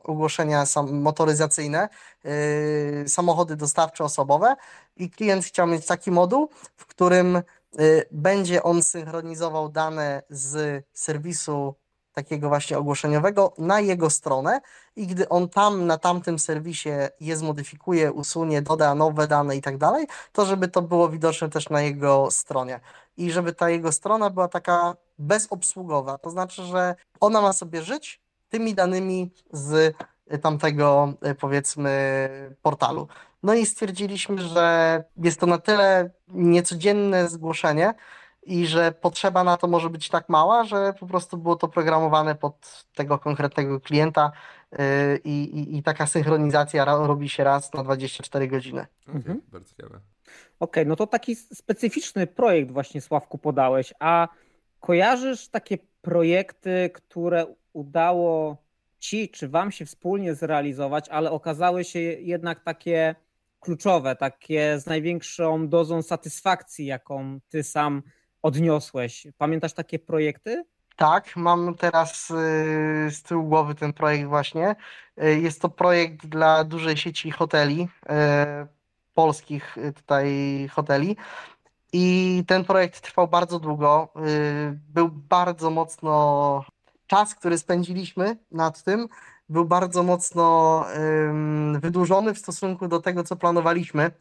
ogłoszenia 0.03 0.65
motoryzacyjne, 0.91 1.89
yy, 2.23 3.03
samochody 3.07 3.55
dostawcze 3.55 4.03
osobowe, 4.03 4.55
i 4.97 5.09
klient 5.09 5.45
chciał 5.45 5.67
mieć 5.67 5.85
taki 5.85 6.11
moduł, 6.11 6.49
w 6.75 6.85
którym 6.85 7.41
yy, 7.77 8.05
będzie 8.11 8.63
on 8.63 8.83
synchronizował 8.83 9.69
dane 9.69 10.23
z 10.29 10.83
serwisu 10.93 11.75
takiego 12.13 12.49
właśnie 12.49 12.77
ogłoszeniowego 12.77 13.53
na 13.57 13.79
jego 13.79 14.09
stronę 14.09 14.61
i 14.95 15.07
gdy 15.07 15.29
on 15.29 15.49
tam 15.49 15.87
na 15.87 15.97
tamtym 15.97 16.39
serwisie 16.39 16.89
je 17.19 17.37
zmodyfikuje, 17.37 18.11
usunie, 18.11 18.61
doda 18.61 18.95
nowe 18.95 19.27
dane 19.27 19.55
i 19.55 19.61
tak 19.61 19.77
dalej, 19.77 20.07
to 20.31 20.45
żeby 20.45 20.67
to 20.67 20.81
było 20.81 21.09
widoczne 21.09 21.49
też 21.49 21.69
na 21.69 21.81
jego 21.81 22.31
stronie. 22.31 22.79
I 23.17 23.31
żeby 23.31 23.53
ta 23.53 23.69
jego 23.69 23.91
strona 23.91 24.29
była 24.29 24.47
taka 24.47 24.95
bezobsługowa, 25.19 26.17
to 26.17 26.29
znaczy, 26.29 26.63
że 26.63 26.95
ona 27.19 27.41
ma 27.41 27.53
sobie 27.53 27.81
żyć 27.81 28.21
tymi 28.49 28.73
danymi 28.73 29.31
z 29.51 29.95
tamtego 30.41 31.13
y, 31.27 31.35
powiedzmy 31.35 32.29
portalu. 32.61 33.07
No 33.43 33.53
i 33.53 33.65
stwierdziliśmy, 33.65 34.41
że 34.41 35.03
jest 35.17 35.39
to 35.39 35.45
na 35.45 35.57
tyle 35.57 36.09
niecodzienne 36.27 37.29
zgłoszenie, 37.29 37.93
i 38.45 38.67
że 38.67 38.91
potrzeba 38.91 39.43
na 39.43 39.57
to 39.57 39.67
może 39.67 39.89
być 39.89 40.09
tak 40.09 40.29
mała, 40.29 40.63
że 40.63 40.93
po 40.99 41.07
prostu 41.07 41.37
było 41.37 41.55
to 41.55 41.67
programowane 41.67 42.35
pod 42.35 42.85
tego 42.95 43.19
konkretnego 43.19 43.79
klienta 43.79 44.31
yy, 44.71 44.77
i, 45.23 45.43
i, 45.43 45.77
i 45.77 45.83
taka 45.83 46.07
synchronizacja 46.07 46.85
ra- 46.85 47.07
robi 47.07 47.29
się 47.29 47.43
raz 47.43 47.73
na 47.73 47.83
24 47.83 48.47
godziny. 48.47 48.85
Okej, 49.07 49.15
Mhm. 49.15 49.41
bardzo 49.51 49.69
ciekawe. 49.75 49.99
Okej, 50.59 50.85
no 50.87 50.95
to 50.95 51.07
taki 51.07 51.35
specyficzny 51.35 52.27
projekt 52.27 52.71
właśnie 52.71 53.01
Sławku 53.01 53.37
podałeś, 53.37 53.93
a 53.99 54.27
kojarzysz 54.79 55.47
takie 55.47 55.77
projekty, 56.01 56.89
które 56.93 57.45
udało 57.73 58.57
ci 58.99 59.29
czy 59.29 59.47
wam 59.49 59.71
się 59.71 59.85
wspólnie 59.85 60.35
zrealizować, 60.35 61.09
ale 61.09 61.31
okazały 61.31 61.83
się 61.83 61.99
jednak 61.99 62.63
takie 62.63 63.15
kluczowe, 63.59 64.15
takie 64.15 64.79
z 64.79 64.85
największą 64.85 65.67
dozą 65.67 66.01
satysfakcji, 66.01 66.85
jaką 66.85 67.39
ty 67.49 67.63
sam 67.63 68.03
odniosłeś. 68.43 69.27
Pamiętasz 69.37 69.73
takie 69.73 69.99
projekty? 69.99 70.63
Tak, 70.95 71.35
mam 71.35 71.75
teraz 71.75 72.29
yy, 72.29 73.11
z 73.11 73.23
tyłu 73.23 73.43
głowy 73.43 73.75
ten 73.75 73.93
projekt 73.93 74.25
właśnie. 74.27 74.75
Yy, 75.17 75.39
Jest 75.39 75.61
to 75.61 75.69
projekt 75.69 76.25
dla 76.25 76.63
dużej 76.63 76.97
sieci 76.97 77.31
hoteli, 77.31 77.77
yy, 77.77 78.67
polskich 79.13 79.75
tutaj 79.95 80.67
hoteli. 80.71 81.17
I 81.93 82.43
ten 82.47 82.65
projekt 82.65 83.01
trwał 83.01 83.27
bardzo 83.27 83.59
długo. 83.59 84.13
Był 84.89 85.09
bardzo 85.09 85.69
mocno. 85.69 86.65
Czas, 87.07 87.35
który 87.35 87.57
spędziliśmy 87.57 88.37
nad 88.51 88.83
tym, 88.83 89.07
był 89.49 89.65
bardzo 89.65 90.03
mocno 90.03 90.85
wydłużony 91.79 92.33
w 92.33 92.39
stosunku 92.39 92.87
do 92.87 92.99
tego, 92.99 93.23
co 93.23 93.35
planowaliśmy. 93.35 94.11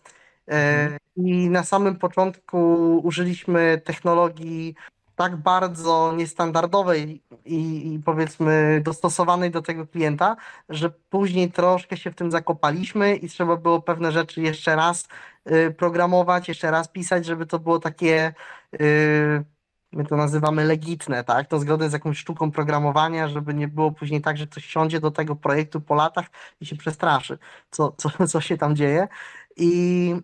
Yy, 0.49 0.55
Mhm. 0.55 0.99
I 1.17 1.51
na 1.51 1.65
samym 1.65 1.97
początku 1.99 2.59
użyliśmy 3.05 3.81
technologii 3.85 4.75
tak 5.17 5.37
bardzo 5.37 6.13
niestandardowej 6.17 7.23
i, 7.45 7.95
i 7.95 7.99
powiedzmy 7.99 8.81
dostosowanej 8.85 9.51
do 9.51 9.63
tego 9.63 9.87
klienta, 9.87 10.37
że 10.69 10.91
później 10.91 11.53
troszkę 11.53 11.97
się 11.97 12.11
w 12.11 12.15
tym 12.15 12.31
zakopaliśmy 12.31 13.17
i 13.17 13.29
trzeba 13.29 13.57
było 13.57 13.83
pewne 13.83 14.13
rzeczy 14.13 14.43
jeszcze 14.43 14.77
raz 14.77 15.09
y, 15.51 15.71
programować, 15.79 16.49
jeszcze 16.49 16.71
raz 16.71 16.89
pisać, 16.89 17.27
żeby 17.27 17.47
to 17.47 17.59
było 17.59 17.79
takie, 17.79 18.35
y, 18.81 19.45
my 19.93 20.05
to 20.07 20.17
nazywamy 20.17 20.65
legitne, 20.65 21.25
tak? 21.25 21.49
To 21.49 21.59
zgodne 21.59 21.91
z 21.91 21.93
jakąś 21.93 22.19
sztuką 22.19 22.51
programowania, 22.51 23.29
żeby 23.29 23.55
nie 23.55 23.69
było 23.69 23.93
później 23.93 24.21
tak, 24.23 24.37
że 24.37 24.47
ktoś 24.47 24.65
siądzie 24.67 25.01
do 25.01 25.11
tego 25.11 25.37
projektu 25.37 25.81
po 25.81 25.95
latach 25.95 26.27
i 26.61 26.67
się 26.67 26.77
przestraszy, 26.77 27.39
co, 27.71 27.93
co, 27.93 28.27
co 28.29 28.41
się 28.41 28.59
tam 28.59 28.77
dzieje. 28.77 29.09
I 29.57 30.15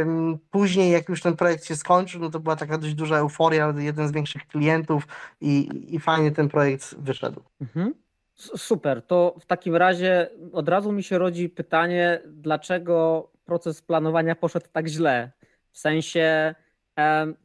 ym, 0.00 0.38
później, 0.50 0.92
jak 0.92 1.08
już 1.08 1.22
ten 1.22 1.36
projekt 1.36 1.64
się 1.64 1.76
skończył, 1.76 2.20
no 2.20 2.30
to 2.30 2.40
była 2.40 2.56
taka 2.56 2.78
dość 2.78 2.94
duża 2.94 3.16
euforia, 3.16 3.74
jeden 3.78 4.08
z 4.08 4.12
większych 4.12 4.46
klientów 4.46 5.06
i, 5.40 5.68
i 5.94 6.00
fajnie 6.00 6.30
ten 6.30 6.48
projekt 6.48 6.94
wyszedł. 6.98 7.42
Mhm. 7.60 7.94
Super, 8.34 9.02
to 9.06 9.34
w 9.40 9.46
takim 9.46 9.76
razie 9.76 10.30
od 10.52 10.68
razu 10.68 10.92
mi 10.92 11.02
się 11.02 11.18
rodzi 11.18 11.48
pytanie, 11.48 12.22
dlaczego 12.26 13.28
proces 13.44 13.82
planowania 13.82 14.34
poszedł 14.34 14.66
tak 14.72 14.88
źle? 14.88 15.32
W 15.70 15.78
sensie, 15.78 16.54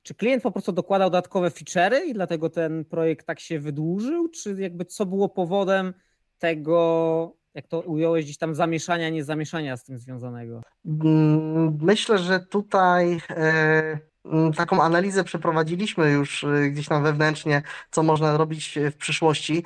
czy 0.04 0.15
klient 0.15 0.43
po 0.43 0.52
prostu 0.52 0.71
dokładał 0.71 1.10
dodatkowe 1.10 1.49
feature'y 1.49 2.06
i 2.06 2.13
dlatego 2.13 2.49
ten 2.49 2.86
projekt 2.86 3.28
tak 3.28 3.39
się 3.39 3.60
wydłużył, 3.60 4.30
czy 4.30 4.56
jakby 4.60 4.86
co 4.86 5.06
było 5.06 5.30
powodem 5.30 5.93
tego, 6.39 7.36
jak 7.56 7.68
to 7.68 7.80
ująłeś, 7.80 8.26
gdzieś 8.26 8.38
tam 8.38 8.56
zamieszania, 8.56 9.10
niezamieszania 9.10 9.78
z 9.78 9.84
tym 9.84 10.00
związanego? 10.00 10.62
Mm, 10.86 11.78
Myślę, 11.82 12.18
że 12.18 12.39
tutaj 12.39 13.22
e, 13.30 14.00
mm, 14.26 14.54
taką 14.54 14.82
analizę 14.82 15.24
przeprowadziliśmy 15.24 16.12
już 16.12 16.44
e, 16.44 16.70
gdzieś 16.70 16.88
tam 16.88 17.04
wewnętrznie, 17.04 17.62
co 17.92 18.04
można 18.04 18.38
robić 18.38 18.78
e, 18.78 18.92
w 18.92 18.98
przyszłości. 18.98 19.63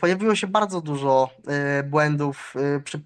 Pojawiło 0.00 0.34
się 0.34 0.46
bardzo 0.46 0.80
dużo 0.80 1.30
błędów 1.84 2.54
przy, 2.84 3.00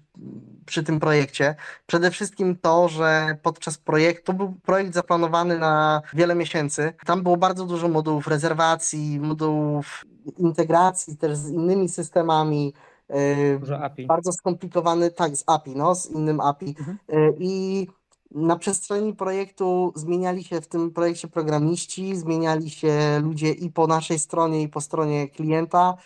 przy 0.65 0.83
tym 0.83 0.99
projekcie. 0.99 1.55
Przede 1.85 2.11
wszystkim 2.11 2.55
to, 2.55 2.89
że 2.89 3.37
podczas 3.41 3.77
projektu, 3.77 4.33
był 4.33 4.53
projekt 4.65 4.93
zaplanowany 4.93 5.59
na 5.59 6.01
wiele 6.13 6.35
miesięcy. 6.35 6.93
Tam 7.05 7.23
było 7.23 7.37
bardzo 7.37 7.65
dużo 7.65 7.87
modułów 7.87 8.27
rezerwacji, 8.27 9.19
modułów 9.19 10.05
integracji 10.37 11.17
też 11.17 11.37
z 11.37 11.49
innymi 11.49 11.89
systemami. 11.89 12.73
E, 13.13 13.59
Dużo 13.59 13.79
API. 13.79 14.05
bardzo 14.07 14.31
skomplikowany, 14.31 15.11
tak, 15.11 15.37
z 15.37 15.43
API, 15.47 15.75
no, 15.75 15.95
z 15.95 16.11
innym 16.11 16.39
API. 16.39 16.75
Mhm. 16.79 16.97
Y, 17.13 17.35
I 17.39 17.87
na 18.31 18.55
przestrzeni 18.55 19.13
projektu 19.13 19.93
zmieniali 19.95 20.43
się 20.43 20.61
w 20.61 20.67
tym 20.67 20.91
projekcie 20.91 21.27
programiści, 21.27 22.15
zmieniali 22.15 22.69
się 22.69 23.19
ludzie 23.23 23.51
i 23.51 23.69
po 23.69 23.87
naszej 23.87 24.19
stronie, 24.19 24.61
i 24.61 24.67
po 24.69 24.81
stronie 24.81 25.27
klienta. 25.29 25.97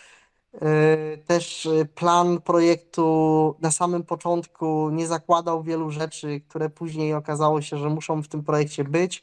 Y, 0.54 1.18
Też 1.26 1.66
y, 1.66 1.86
plan 1.94 2.40
projektu 2.40 3.54
na 3.60 3.70
samym 3.70 4.02
początku 4.04 4.90
nie 4.90 5.06
zakładał 5.06 5.62
wielu 5.62 5.90
rzeczy, 5.90 6.40
które 6.48 6.70
później 6.70 7.14
okazało 7.14 7.62
się, 7.62 7.76
że 7.78 7.88
muszą 7.90 8.22
w 8.22 8.28
tym 8.28 8.44
projekcie 8.44 8.84
być. 8.84 9.22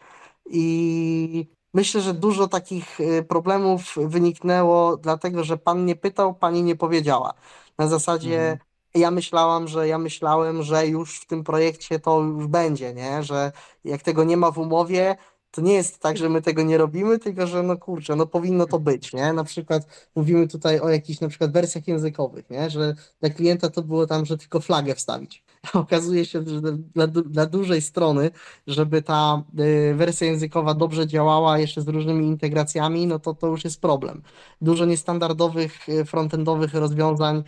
I 0.49 1.47
myślę, 1.73 2.01
że 2.01 2.13
dużo 2.13 2.47
takich 2.47 2.99
y, 2.99 3.23
problemów 3.23 3.95
wyniknęło, 3.97 4.97
dlatego 4.97 5.43
że 5.43 5.57
pan 5.57 5.85
nie 5.85 5.95
pytał, 5.95 6.33
pani 6.35 6.63
nie 6.63 6.75
powiedziała. 6.75 7.33
Na 7.77 7.88
zasadzie 7.88 8.39
Mhm. 8.41 8.59
ja 8.95 9.11
myślałam, 9.11 9.67
że 9.67 9.88
ja 9.88 9.97
myślałem, 9.97 10.63
że 10.63 10.88
już 10.88 11.19
w 11.19 11.25
tym 11.27 11.43
projekcie 11.43 11.99
to 11.99 12.21
już 12.21 12.47
będzie, 12.47 12.93
nie? 12.93 13.23
Że 13.23 13.51
jak 13.83 14.01
tego 14.01 14.23
nie 14.23 14.38
ma 14.38 14.51
w 14.51 14.57
umowie, 14.57 15.15
To 15.51 15.61
nie 15.61 15.73
jest 15.73 15.99
tak, 15.99 16.17
że 16.17 16.29
my 16.29 16.41
tego 16.41 16.63
nie 16.63 16.77
robimy, 16.77 17.19
tylko 17.19 17.47
że 17.47 17.63
no 17.63 17.77
kurczę, 17.77 18.15
no 18.15 18.27
powinno 18.27 18.65
to 18.65 18.79
być, 18.79 19.13
nie? 19.13 19.33
Na 19.33 19.43
przykład 19.43 20.09
mówimy 20.15 20.47
tutaj 20.47 20.79
o 20.79 20.89
jakichś 20.89 21.19
na 21.21 21.27
przykład 21.29 21.51
wersjach 21.51 21.88
językowych, 21.88 22.49
nie? 22.49 22.69
Że 22.69 22.95
dla 23.21 23.29
klienta 23.29 23.69
to 23.69 23.81
było 23.83 24.07
tam, 24.07 24.25
że 24.25 24.38
tylko 24.38 24.59
flagę 24.59 24.95
wstawić. 24.95 25.43
Okazuje 25.73 26.25
się, 26.25 26.43
że 26.45 26.62
dla, 26.71 27.08
dla 27.08 27.45
dużej 27.45 27.82
strony, 27.82 28.32
żeby 28.67 29.01
ta 29.01 29.43
y, 29.60 29.93
wersja 29.95 30.28
językowa 30.28 30.73
dobrze 30.73 31.08
działała 31.08 31.60
jeszcze 31.60 31.82
z 31.82 31.88
różnymi 31.88 32.28
integracjami, 32.28 33.08
no 33.08 33.19
to 33.19 33.34
to 33.34 33.47
już 33.47 33.63
jest 33.63 33.82
problem. 33.82 34.21
Dużo 34.62 34.86
niestandardowych 34.86 35.89
y, 35.89 36.06
frontendowych 36.06 36.73
rozwiązań, 36.73 37.43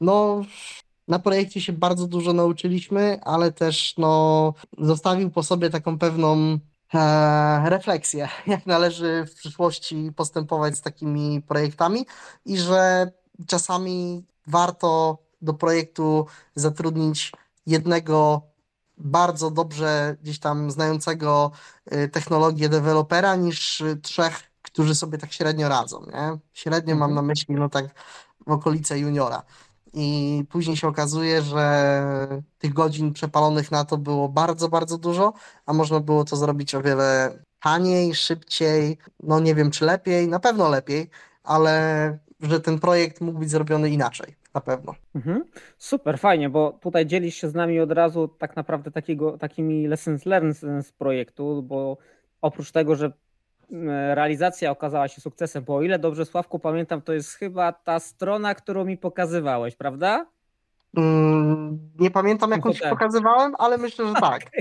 no 0.00 0.44
na 1.08 1.18
projekcie 1.18 1.60
się 1.60 1.72
bardzo 1.72 2.06
dużo 2.06 2.32
nauczyliśmy, 2.32 3.20
ale 3.24 3.52
też 3.52 3.94
no, 3.98 4.54
zostawił 4.78 5.30
po 5.30 5.42
sobie 5.42 5.70
taką 5.70 5.98
pewną 5.98 6.58
e, 6.94 7.70
refleksję, 7.70 8.28
jak 8.46 8.66
należy 8.66 9.24
w 9.26 9.34
przyszłości 9.34 10.12
postępować 10.16 10.76
z 10.76 10.82
takimi 10.82 11.42
projektami 11.42 12.06
i 12.46 12.58
że 12.58 13.12
czasami 13.46 14.24
warto 14.46 15.18
do 15.42 15.54
projektu 15.54 16.26
zatrudnić 16.54 17.32
jednego 17.66 18.42
bardzo 18.98 19.50
dobrze 19.50 20.16
gdzieś 20.22 20.38
tam 20.38 20.70
znającego 20.70 21.50
y, 21.92 22.08
technologię 22.08 22.68
dewelopera 22.68 23.36
niż 23.36 23.82
trzech, 24.02 24.42
którzy 24.62 24.94
sobie 24.94 25.18
tak 25.18 25.32
średnio 25.32 25.68
radzą, 25.68 26.06
nie? 26.06 26.38
Średnio 26.52 26.94
mam 26.94 27.10
Mhm. 27.10 27.14
na 27.14 27.22
myśli, 27.22 27.54
no 27.54 27.68
tak 27.68 27.84
w 28.46 28.50
okolice 28.50 28.98
juniora. 28.98 29.42
I 29.92 30.44
później 30.50 30.76
się 30.76 30.88
okazuje, 30.88 31.42
że 31.42 32.42
tych 32.58 32.72
godzin 32.72 33.12
przepalonych 33.12 33.70
na 33.70 33.84
to 33.84 33.98
było 33.98 34.28
bardzo, 34.28 34.68
bardzo 34.68 34.98
dużo, 34.98 35.32
a 35.66 35.72
można 35.72 36.00
było 36.00 36.24
to 36.24 36.36
zrobić 36.36 36.74
o 36.74 36.82
wiele 36.82 37.38
taniej, 37.62 38.14
szybciej, 38.14 38.98
no 39.22 39.40
nie 39.40 39.54
wiem 39.54 39.70
czy 39.70 39.84
lepiej, 39.84 40.28
na 40.28 40.40
pewno 40.40 40.68
lepiej, 40.68 41.10
ale 41.44 42.18
że 42.40 42.60
ten 42.60 42.78
projekt 42.78 43.20
mógł 43.20 43.38
być 43.38 43.50
zrobiony 43.50 43.90
inaczej, 43.90 44.36
na 44.54 44.60
pewno. 44.60 44.94
Mhm. 45.14 45.44
Super, 45.78 46.18
fajnie, 46.18 46.48
bo 46.50 46.78
tutaj 46.80 47.06
dzielisz 47.06 47.34
się 47.34 47.48
z 47.48 47.54
nami 47.54 47.80
od 47.80 47.92
razu 47.92 48.28
tak 48.28 48.56
naprawdę 48.56 48.90
takiego, 48.90 49.38
takimi 49.38 49.86
lessons 49.86 50.26
learned 50.26 50.56
z, 50.56 50.92
projektu, 50.92 51.62
bo 51.62 51.96
oprócz 52.42 52.72
tego, 52.72 52.94
że 52.96 53.12
mm, 53.72 53.88
realizacja 54.14 54.70
okazała 54.70 55.08
się 55.08 55.20
sukcesem, 55.20 55.64
bo 55.64 55.76
o 55.76 55.82
ile 55.82 55.98
dobrze 55.98 56.26
Sławku 56.26 56.58
pamiętam, 56.58 57.02
to 57.02 57.12
jest 57.12 57.34
chyba 57.34 57.72
ta 57.72 58.00
strona, 58.00 58.54
którą 58.54 58.84
mi 58.84 58.96
pokazywałeś, 58.96 59.76
prawda? 59.76 60.26
Mm, 60.96 61.78
Nie 62.00 62.10
pamiętam, 62.10 62.50
jaką 62.50 62.72
ci 62.72 62.78
Hotele. 62.78 62.90
pokazywałem, 62.96 63.52
ale 63.58 63.78
myślę, 63.78 64.06
że 64.06 64.14
tak. 64.14 64.42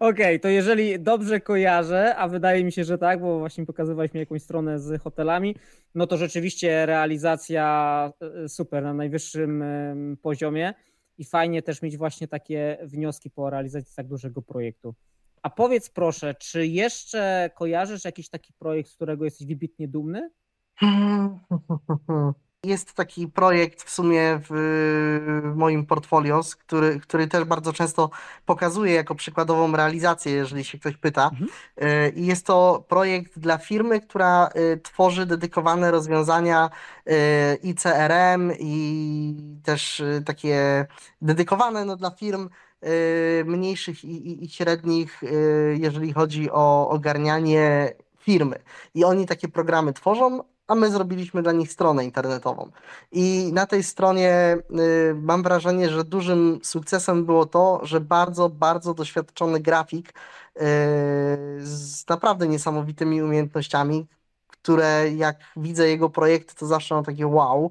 Okej, 0.00 0.40
to 0.40 0.48
jeżeli 0.48 1.00
dobrze 1.00 1.40
kojarzę, 1.40 2.16
a 2.16 2.28
wydaje 2.28 2.64
mi 2.64 2.72
się, 2.72 2.84
że 2.84 2.98
tak, 2.98 3.20
bo 3.20 3.38
właśnie 3.38 3.66
pokazywałeś 3.66 4.14
mi 4.14 4.20
jakąś 4.20 4.42
stronę 4.42 4.78
z 4.78 5.02
hotelami, 5.02 5.56
no 5.94 6.06
to 6.06 6.16
rzeczywiście 6.16 6.86
realizacja 6.86 8.12
y, 8.44 8.48
super 8.48 8.82
na 8.82 8.94
najwyższym 8.94 9.62
ym, 9.62 10.16
poziomie 10.22 10.74
i 11.18 11.24
fajnie 11.24 11.62
też 11.62 11.82
mieć 11.82 11.96
właśnie 11.96 12.28
takie 12.28 12.78
wnioski 12.82 13.30
po 13.30 13.50
realizacji 13.50 13.94
tak 13.96 14.06
dużego 14.06 14.42
projektu. 14.42 14.94
A 15.42 15.50
powiedz 15.50 15.90
proszę, 15.90 16.34
czy 16.34 16.66
jeszcze 16.66 17.50
kojarzysz 17.54 18.04
jakiś 18.04 18.28
taki 18.28 18.52
projekt, 18.52 18.90
z 18.90 18.94
którego 18.94 19.24
jesteś 19.24 19.46
wybitnie 19.46 19.88
dumny? 19.88 20.30
Jest 22.64 22.94
taki 22.94 23.28
projekt 23.28 23.82
w 23.82 23.90
sumie 23.90 24.40
w, 24.42 24.46
w 25.44 25.56
moim 25.56 25.86
portfolio, 25.86 26.40
który, 26.58 27.00
który 27.00 27.28
też 27.28 27.44
bardzo 27.44 27.72
często 27.72 28.10
pokazuję 28.46 28.94
jako 28.94 29.14
przykładową 29.14 29.76
realizację, 29.76 30.32
jeżeli 30.32 30.64
się 30.64 30.78
ktoś 30.78 30.96
pyta. 30.96 31.30
Mhm. 31.32 31.50
Y, 31.82 32.12
I 32.16 32.26
jest 32.26 32.46
to 32.46 32.84
projekt 32.88 33.38
dla 33.38 33.58
firmy, 33.58 34.00
która 34.00 34.48
y, 34.56 34.80
tworzy 34.82 35.26
dedykowane 35.26 35.90
rozwiązania 35.90 36.70
y, 37.06 37.12
i 37.62 37.74
CRM, 37.74 38.52
i 38.58 39.34
też 39.62 40.02
takie 40.26 40.86
dedykowane 41.22 41.84
no, 41.84 41.96
dla 41.96 42.10
firm 42.10 42.48
mniejszych 43.44 44.04
i, 44.04 44.28
i, 44.28 44.44
i 44.44 44.48
średnich, 44.48 45.22
jeżeli 45.74 46.12
chodzi 46.12 46.50
o 46.50 46.88
ogarnianie 46.88 47.92
firmy. 48.18 48.56
I 48.94 49.04
oni 49.04 49.26
takie 49.26 49.48
programy 49.48 49.92
tworzą, 49.92 50.40
a 50.66 50.74
my 50.74 50.90
zrobiliśmy 50.90 51.42
dla 51.42 51.52
nich 51.52 51.72
stronę 51.72 52.04
internetową. 52.04 52.70
I 53.12 53.50
na 53.52 53.66
tej 53.66 53.82
stronie 53.82 54.58
y, 55.10 55.14
mam 55.14 55.42
wrażenie, 55.42 55.90
że 55.90 56.04
dużym 56.04 56.60
sukcesem 56.62 57.26
było 57.26 57.46
to, 57.46 57.80
że 57.82 58.00
bardzo, 58.00 58.48
bardzo 58.48 58.94
doświadczony 58.94 59.60
grafik 59.60 60.08
y, 60.08 60.14
z 61.60 62.08
naprawdę 62.08 62.48
niesamowitymi 62.48 63.22
umiejętnościami, 63.22 64.06
które 64.48 65.10
jak 65.16 65.36
widzę 65.56 65.88
jego 65.88 66.10
projekty, 66.10 66.54
to 66.54 66.66
zawsze 66.66 66.94
mam 66.94 67.04
takie 67.04 67.26
wow, 67.26 67.70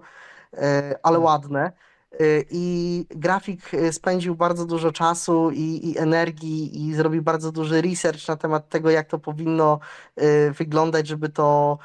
y, 0.54 0.60
ale 1.04 1.20
ładne. 1.20 1.72
Y, 2.22 2.46
I 2.50 3.06
grafik 3.10 3.74
y, 3.74 3.94
spędził 3.94 4.36
bardzo 4.36 4.66
dużo 4.66 4.92
czasu 4.92 5.52
i, 5.52 5.90
i 5.92 5.98
energii 5.98 6.88
i 6.88 6.94
zrobił 6.94 7.22
bardzo 7.24 7.52
duży 7.52 7.82
research 7.82 8.28
na 8.28 8.36
temat 8.38 8.70
tego, 8.70 8.90
jak 8.90 9.08
to 9.08 9.20
powinno 9.20 9.80
y, 10.22 10.52
wyglądać, 10.52 11.08
żeby 11.08 11.30
to, 11.30 11.78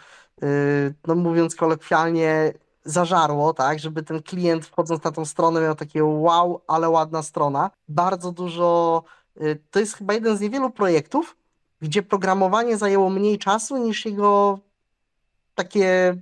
no 1.07 1.14
mówiąc 1.14 1.55
kolokwialnie, 1.55 2.53
zażarło, 2.88 3.55
tak, 3.55 3.79
żeby 3.79 4.03
ten 4.03 4.22
klient 4.22 4.66
wchodząc 4.66 5.05
na 5.05 5.12
tą 5.12 5.24
stronę 5.24 5.61
miał 5.61 5.74
takie 5.74 6.05
wow, 6.05 6.62
ale 6.66 6.88
ładna 6.88 7.22
strona. 7.22 7.70
Bardzo 7.88 8.33
dużo, 8.33 9.03
y, 9.40 9.59
to 9.70 9.81
jest 9.81 9.96
chyba 9.96 10.14
jeden 10.14 10.37
z 10.37 10.40
niewielu 10.40 10.70
projektów, 10.70 11.37
gdzie 11.81 12.03
programowanie 12.03 12.77
zajęło 12.77 13.11
mniej 13.11 13.38
czasu 13.38 13.77
niż 13.77 14.07
jego 14.07 14.59
takie 15.55 16.16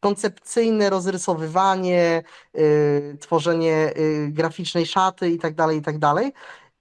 koncepcyjne 0.00 0.90
rozrysowywanie, 0.90 2.22
y, 2.58 3.16
tworzenie 3.20 3.92
y, 3.96 4.28
graficznej 4.32 4.86
szaty 4.86 5.30
i 5.30 5.38
tak 5.38 5.54
dalej, 5.54 5.78
i 5.78 5.82
tak 5.82 5.98
dalej. 5.98 6.32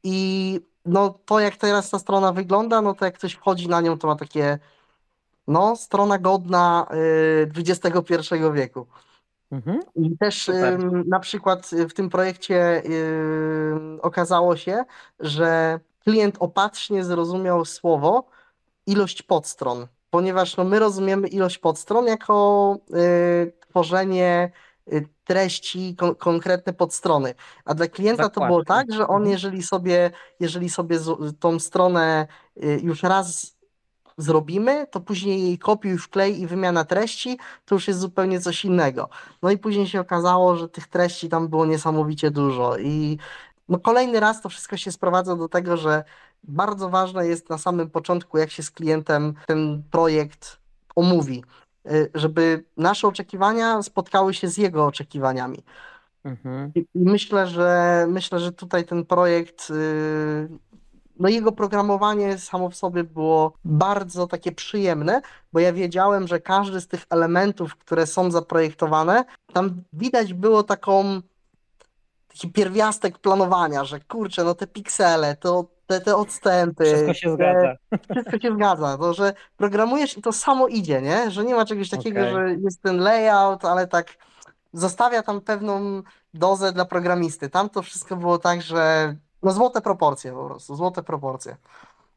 I 0.04 0.60
no 0.86 1.20
to 1.26 1.40
jak 1.40 1.58
teraz 1.58 1.90
ta 1.90 2.00
strona 2.00 2.32
wygląda, 2.32 2.82
no 2.82 2.94
to 2.94 3.06
jak 3.06 3.16
ktoś 3.16 3.34
wchodzi 3.34 3.68
na 3.68 3.82
nią, 3.82 3.98
to 3.98 4.08
ma 4.08 4.16
takie 4.16 4.60
no, 5.50 5.76
strona 5.76 6.18
godna 6.18 6.88
y, 6.94 7.52
XXI 7.58 8.14
wieku. 8.54 8.88
Mhm. 9.52 9.80
I 9.96 10.18
też 10.18 10.50
ym, 10.50 11.04
na 11.08 11.20
przykład 11.20 11.74
y, 11.74 11.88
w 11.88 11.94
tym 11.94 12.10
projekcie 12.10 12.84
ym, 12.86 14.00
okazało 14.02 14.58
się, 14.58 14.84
że 15.20 15.80
klient 16.04 16.36
opatrznie 16.40 17.04
zrozumiał 17.04 17.66
słowo 17.66 18.30
ilość 18.88 19.22
podstron, 19.22 19.88
ponieważ 20.10 20.58
no, 20.58 20.64
my 20.64 20.80
rozumiemy 20.80 21.28
ilość 21.28 21.58
podstron 21.58 22.06
jako 22.06 22.78
y, 22.94 23.54
tworzenie 23.70 24.52
y, 24.94 25.08
treści, 25.24 25.96
kon 25.96 26.16
konkretne 26.16 26.74
podstrony. 26.74 27.34
A 27.66 27.74
dla 27.74 27.88
klienta 27.88 28.30
to 28.30 28.46
było 28.46 28.64
tak, 28.64 28.94
że 28.94 29.08
on 29.08 29.22
Mhm. 29.22 29.32
jeżeli 29.32 29.64
sobie, 29.64 30.12
jeżeli 30.40 30.70
sobie 30.70 31.00
tą 31.40 31.60
stronę 31.60 32.28
y, 32.58 32.80
już 32.84 33.04
raz 33.04 33.59
zrobimy, 34.20 34.88
to 34.88 35.00
później 35.00 35.44
jej 35.44 35.58
kopiuj, 35.58 35.98
wklej 35.98 36.42
i 36.42 36.48
wymiana 36.48 36.86
treści, 36.86 37.38
to 37.66 37.76
już 37.76 37.88
jest 37.88 38.00
zupełnie 38.00 38.40
coś 38.40 38.66
innego. 38.66 39.10
No 39.42 39.52
i 39.52 39.58
później 39.58 39.88
się 39.88 40.00
okazało, 40.00 40.56
że 40.56 40.70
tych 40.70 40.88
treści 40.88 41.30
tam 41.30 41.48
było 41.48 41.66
niesamowicie 41.66 42.32
dużo 42.32 42.78
i 42.78 43.18
no 43.70 43.80
kolejny 43.80 44.20
raz 44.20 44.42
to 44.42 44.50
wszystko 44.50 44.78
się 44.78 44.92
sprowadza 44.92 45.36
do 45.36 45.50
tego, 45.50 45.78
że 45.78 46.04
bardzo 46.44 46.90
ważne 46.90 47.28
jest 47.28 47.50
na 47.50 47.58
samym 47.58 47.90
początku, 47.90 48.38
jak 48.38 48.52
się 48.52 48.64
z 48.64 48.72
klientem 48.72 49.34
ten 49.48 49.84
projekt 49.92 50.60
omówi, 50.96 51.44
y, 51.92 52.12
żeby 52.14 52.64
nasze 52.78 53.08
oczekiwania 53.08 53.84
spotkały 53.84 54.34
się 54.34 54.48
z 54.48 54.58
jego 54.58 54.86
oczekiwaniami. 54.86 55.64
Mhm. 56.24 56.72
I 56.76 56.86
myślę, 56.96 57.48
że 57.48 58.06
myślę, 58.10 58.40
że 58.40 58.52
tutaj 58.52 58.86
ten 58.86 59.06
projekt, 59.06 59.70
y, 59.70 60.50
no 61.20 61.30
jego 61.30 61.52
programowanie 61.52 62.38
samo 62.38 62.70
w 62.70 62.76
sobie 62.76 63.04
było 63.04 63.54
bardzo 63.66 64.28
takie 64.28 64.52
przyjemne, 64.52 65.22
bo 65.54 65.60
ja 65.60 65.74
wiedziałem, 65.74 66.28
że 66.28 66.40
każdy 66.40 66.82
z 66.82 66.88
tych 66.88 67.06
elementów, 67.10 67.76
które 67.76 68.08
są 68.08 68.32
zaprojektowane, 68.32 69.26
tam 69.54 69.84
widać 69.94 70.34
było 70.34 70.64
taką 70.64 71.22
taki 72.28 72.50
pierwiastek 72.52 73.18
planowania, 73.18 73.86
że 73.86 74.00
kurczę, 74.00 74.44
no 74.44 74.56
te 74.56 74.68
piksele, 74.68 75.36
to 75.36 75.66
te, 75.88 76.02
te 76.02 76.16
odstępy, 76.16 76.86
Wszystko 76.86 77.14
się 77.14 77.28
te- 77.28 77.34
zgadza. 77.34 77.76
wszystko 78.12 78.40
się 78.40 78.54
zgadza, 78.56 78.98
to 78.98 79.14
że 79.14 79.34
programujesz 79.58 80.18
i 80.18 80.22
to 80.22 80.32
samo 80.32 80.68
idzie, 80.68 81.02
nie? 81.02 81.32
Że 81.32 81.44
nie 81.46 81.56
ma 81.56 81.66
czegoś 81.66 81.90
takiego, 81.90 82.20
Okej. 82.20 82.34
że 82.34 82.56
jest 82.64 82.82
ten 82.82 82.98
layout, 82.98 83.66
ale 83.66 83.88
tak 83.88 84.18
zostawia 84.74 85.24
tam 85.24 85.42
pewną 85.42 86.02
dozę 86.34 86.72
dla 86.72 86.86
programisty. 86.86 87.50
Tam 87.50 87.70
to 87.70 87.82
wszystko 87.82 88.16
było 88.16 88.38
tak, 88.38 88.62
że 88.62 89.16
no 89.44 89.52
złote 89.52 89.82
proporcje 89.82 90.34
po 90.34 90.46
prostu, 90.46 90.76
złote 90.76 91.04
proporcje. 91.04 91.58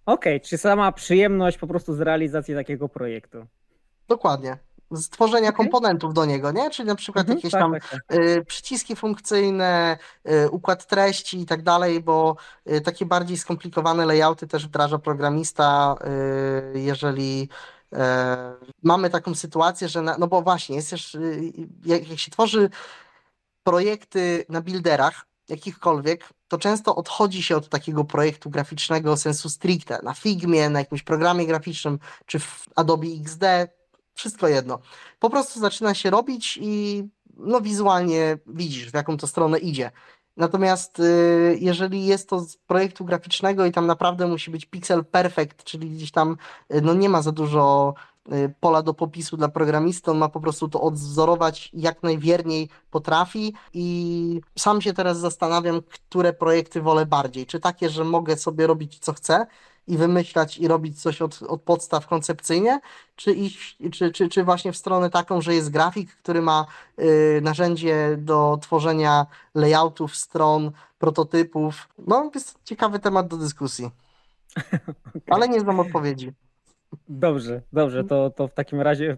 Okej, 0.06 0.40
czy 0.40 0.58
sama 0.58 0.92
przyjemność 0.92 1.58
po 1.58 1.66
prostu 1.66 1.94
z 1.94 2.00
realizacji 2.00 2.54
takiego 2.54 2.88
projektu? 2.88 3.46
Dokładnie. 4.08 4.58
stworzenia 4.96 5.48
Okej. 5.48 5.56
komponentów 5.56 6.14
do 6.14 6.24
niego, 6.24 6.52
nie? 6.52 6.70
Czyli 6.70 6.88
na 6.88 6.94
przykład 6.94 7.22
Mhm, 7.22 7.38
jakieś 7.38 7.52
tak, 7.52 7.60
tam 7.60 7.72
tak, 7.72 7.90
tak. 7.90 8.18
y, 8.18 8.44
przyciski 8.44 8.96
funkcyjne, 8.96 9.98
y, 10.30 10.50
układ 10.50 10.86
treści 10.86 11.40
i 11.40 11.46
tak 11.46 11.62
dalej, 11.62 12.00
bo 12.00 12.36
y, 12.70 12.80
takie 12.80 13.06
bardziej 13.06 13.36
skomplikowane 13.36 14.06
layouty 14.06 14.46
też 14.46 14.66
wdraża 14.66 14.98
programista, 14.98 15.94
y, 16.74 16.80
jeżeli 16.80 17.48
e, 17.92 18.54
mamy 18.82 19.10
taką 19.10 19.34
sytuację, 19.34 19.88
że 19.88 20.02
na, 20.02 20.18
no 20.18 20.26
bo 20.26 20.42
właśnie, 20.42 20.76
jest 20.76 20.90
też, 20.90 21.14
y, 21.14 21.52
jak, 21.84 22.08
jak 22.08 22.18
się 22.18 22.30
tworzy 22.30 22.70
projekty 23.62 24.44
na 24.48 24.60
builderach, 24.60 25.26
jakichkolwiek, 25.48 26.28
to 26.52 26.58
często 26.58 26.96
odchodzi 26.96 27.42
się 27.42 27.56
od 27.56 27.68
takiego 27.68 28.04
projektu 28.04 28.50
graficznego 28.50 29.16
sensu 29.16 29.48
stricte, 29.48 30.00
na 30.02 30.14
Figmie, 30.14 30.70
na 30.70 30.78
jakimś 30.78 31.02
programie 31.02 31.46
graficznym, 31.46 31.98
czy 32.26 32.38
w 32.38 32.66
Adobe 32.76 33.06
XD, 33.20 33.44
wszystko 34.14 34.48
jedno. 34.48 34.78
Po 35.18 35.30
prostu 35.30 35.60
zaczyna 35.60 35.94
się 35.94 36.10
robić 36.10 36.58
i 36.62 37.04
no 37.36 37.60
wizualnie 37.60 38.38
widzisz, 38.46 38.90
w 38.90 38.94
jaką 38.94 39.16
to 39.16 39.26
stronę 39.26 39.58
idzie. 39.58 39.90
Natomiast 40.36 40.98
y, 40.98 41.58
jeżeli 41.60 42.06
jest 42.06 42.28
to 42.28 42.40
z 42.40 42.56
projektu 42.56 43.04
graficznego 43.04 43.66
i 43.66 43.72
tam 43.72 43.86
naprawdę 43.86 44.26
musi 44.26 44.50
być 44.50 44.66
pixel 44.66 45.04
perfect, 45.04 45.64
czyli 45.64 45.90
gdzieś 45.90 46.10
tam 46.10 46.36
y, 46.74 46.80
no 46.80 46.94
nie 46.94 47.08
ma 47.08 47.22
za 47.22 47.32
dużo 47.32 47.94
pola 48.60 48.82
do 48.82 48.94
popisu 48.94 49.36
dla 49.36 49.48
programisty, 49.48 50.10
on 50.10 50.18
ma 50.18 50.28
po 50.28 50.40
prostu 50.40 50.68
to 50.68 50.80
odwzorować 50.80 51.70
jak 51.72 52.02
najwierniej 52.02 52.68
potrafi 52.90 53.54
i 53.74 54.40
sam 54.58 54.80
się 54.80 54.92
teraz 54.92 55.18
zastanawiam, 55.18 55.82
które 55.82 56.32
projekty 56.32 56.80
wolę 56.82 57.06
bardziej. 57.06 57.46
Czy 57.46 57.60
takie, 57.60 57.90
że 57.90 58.04
mogę 58.04 58.36
sobie 58.36 58.66
robić 58.66 58.98
co 58.98 59.12
chcę 59.12 59.46
i 59.86 59.96
wymyślać 59.96 60.58
i 60.58 60.68
robić 60.68 61.02
coś 61.02 61.22
od, 61.22 61.42
od 61.42 61.62
podstaw 61.62 62.06
koncepcyjnie, 62.06 62.80
czy, 63.16 63.32
iść, 63.32 63.78
czy, 63.92 64.12
czy, 64.12 64.28
czy 64.28 64.44
właśnie 64.44 64.72
w 64.72 64.76
stronę 64.76 65.10
taką, 65.10 65.40
że 65.40 65.54
jest 65.54 65.70
grafik, 65.70 66.16
który 66.16 66.42
ma 66.42 66.66
y, 66.98 67.40
narzędzie 67.42 68.16
do 68.18 68.58
tworzenia 68.62 69.26
layoutów, 69.54 70.16
stron, 70.16 70.70
prototypów. 70.98 71.88
No, 71.98 72.30
jest 72.34 72.58
ciekawy 72.64 72.98
temat 72.98 73.28
do 73.28 73.36
dyskusji, 73.36 73.90
ale 75.30 75.48
nie 75.48 75.60
znam 75.60 75.80
odpowiedzi. 75.80 76.32
Dobrze, 77.08 77.62
dobrze, 77.72 78.04
to, 78.04 78.30
to 78.30 78.48
w 78.48 78.54
takim 78.54 78.80
razie 78.80 79.16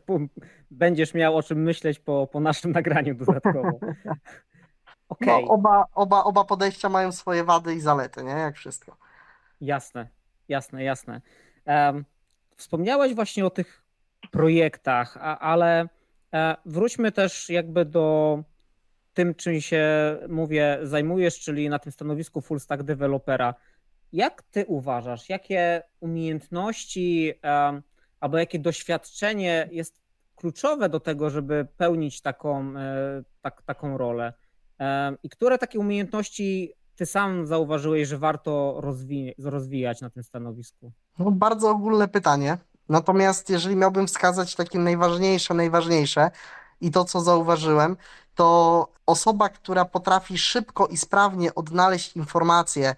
będziesz 0.71 1.15
miał 1.15 1.37
o 1.37 1.43
czym 1.43 1.63
myśleć 1.63 1.99
po, 1.99 2.27
po 2.27 2.41
naszym 2.41 2.73
nagraniu 2.73 3.15
dodatkowo. 3.15 3.71
No, 5.11 5.17
Okej, 5.17 5.45
oba, 5.49 5.87
oba, 5.95 6.25
oba 6.25 6.45
podejścia 6.45 6.89
mają 6.89 7.13
swoje 7.13 7.45
wady 7.45 7.75
i 7.75 7.81
zalety, 7.81 8.25
nie? 8.25 8.31
Jak 8.31 8.57
wszystko. 8.57 8.97
jasne, 9.61 10.09
jasne, 10.49 10.85
jasne. 10.85 11.21
Em, 11.65 12.05
wspomniałeś 12.57 13.15
właśnie 13.15 13.47
o 13.47 13.51
tych 13.51 13.85
projektach, 14.31 15.17
a, 15.21 15.39
ale 15.39 15.89
e, 16.35 16.57
wróćmy 16.67 17.13
też 17.13 17.51
jakby 17.51 17.85
do 17.85 18.39
tym, 19.15 19.35
czym 19.35 19.61
się, 19.61 19.85
mówię, 20.29 20.79
zajmujesz, 20.83 21.41
czyli 21.41 21.69
na 21.69 21.79
tym 21.79 21.93
stanowisku 21.93 22.41
full 22.41 22.61
stack 22.61 22.83
dewelopera. 22.83 23.55
Jak 24.15 24.43
ty 24.43 24.65
uważasz, 24.67 25.29
jakie 25.29 25.83
umiejętności 26.01 27.33
albo 28.21 28.39
jakie 28.39 28.59
doświadczenie 28.59 29.69
jest 29.73 30.01
kluczowe 30.37 30.89
do 30.89 31.01
tego, 31.01 31.31
żeby 31.31 31.67
pełnić 31.77 32.21
taką, 32.21 32.77
e, 32.77 33.23
tak, 33.43 33.63
taką 33.63 33.99
rolę? 33.99 34.33
I 35.23 35.29
które 35.29 35.59
takie 35.59 35.79
umiejętności 35.79 36.73
ty 36.97 37.07
sam 37.07 37.47
zauważyłeś, 37.47 38.09
że 38.09 38.19
warto 38.19 38.81
rozwi- 38.81 39.35
rozwijać 39.45 40.01
na 40.01 40.11
tym 40.11 40.23
stanowisku? 40.23 40.93
No, 41.19 41.31
bardzo 41.31 41.71
ogólne 41.71 42.09
pytanie. 42.09 42.59
Natomiast 42.89 43.51
jeżeli 43.51 43.77
miałbym 43.77 44.07
wskazać 44.07 44.55
takie 44.55 44.79
najważniejsze, 44.79 45.55
najważniejsze 45.55 46.31
i 46.81 46.91
to, 46.91 47.05
co 47.05 47.21
zauważyłem, 47.21 47.97
to 48.35 48.89
osoba, 49.07 49.49
która 49.49 49.85
potrafi 49.85 50.39
szybko 50.39 50.87
i 50.87 50.97
sprawnie 50.97 51.55
odnaleźć 51.55 52.17
informacje, 52.17 52.95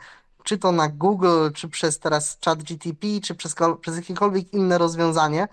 czy 0.46 0.58
to 0.58 0.72
na 0.72 0.88
Google, 0.88 1.50
czy 1.54 1.68
przez 1.68 1.98
teraz 1.98 2.38
ChatGTP, 2.44 3.06
czy 3.22 3.34
przez, 3.34 3.54
przez 3.80 3.96
jakiekolwiek 3.96 4.52
inne 4.52 4.78
rozwiązanie, 4.78 5.48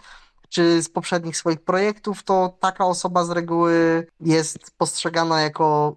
czy 0.49 0.81
z 0.81 0.89
poprzednich 0.89 1.37
swoich 1.37 1.61
projektów, 1.61 2.23
to 2.23 2.57
taka 2.59 2.85
osoba 2.85 3.25
z 3.25 3.29
reguły 3.29 4.07
jest 4.19 4.71
postrzegana 4.77 5.41
jako 5.41 5.95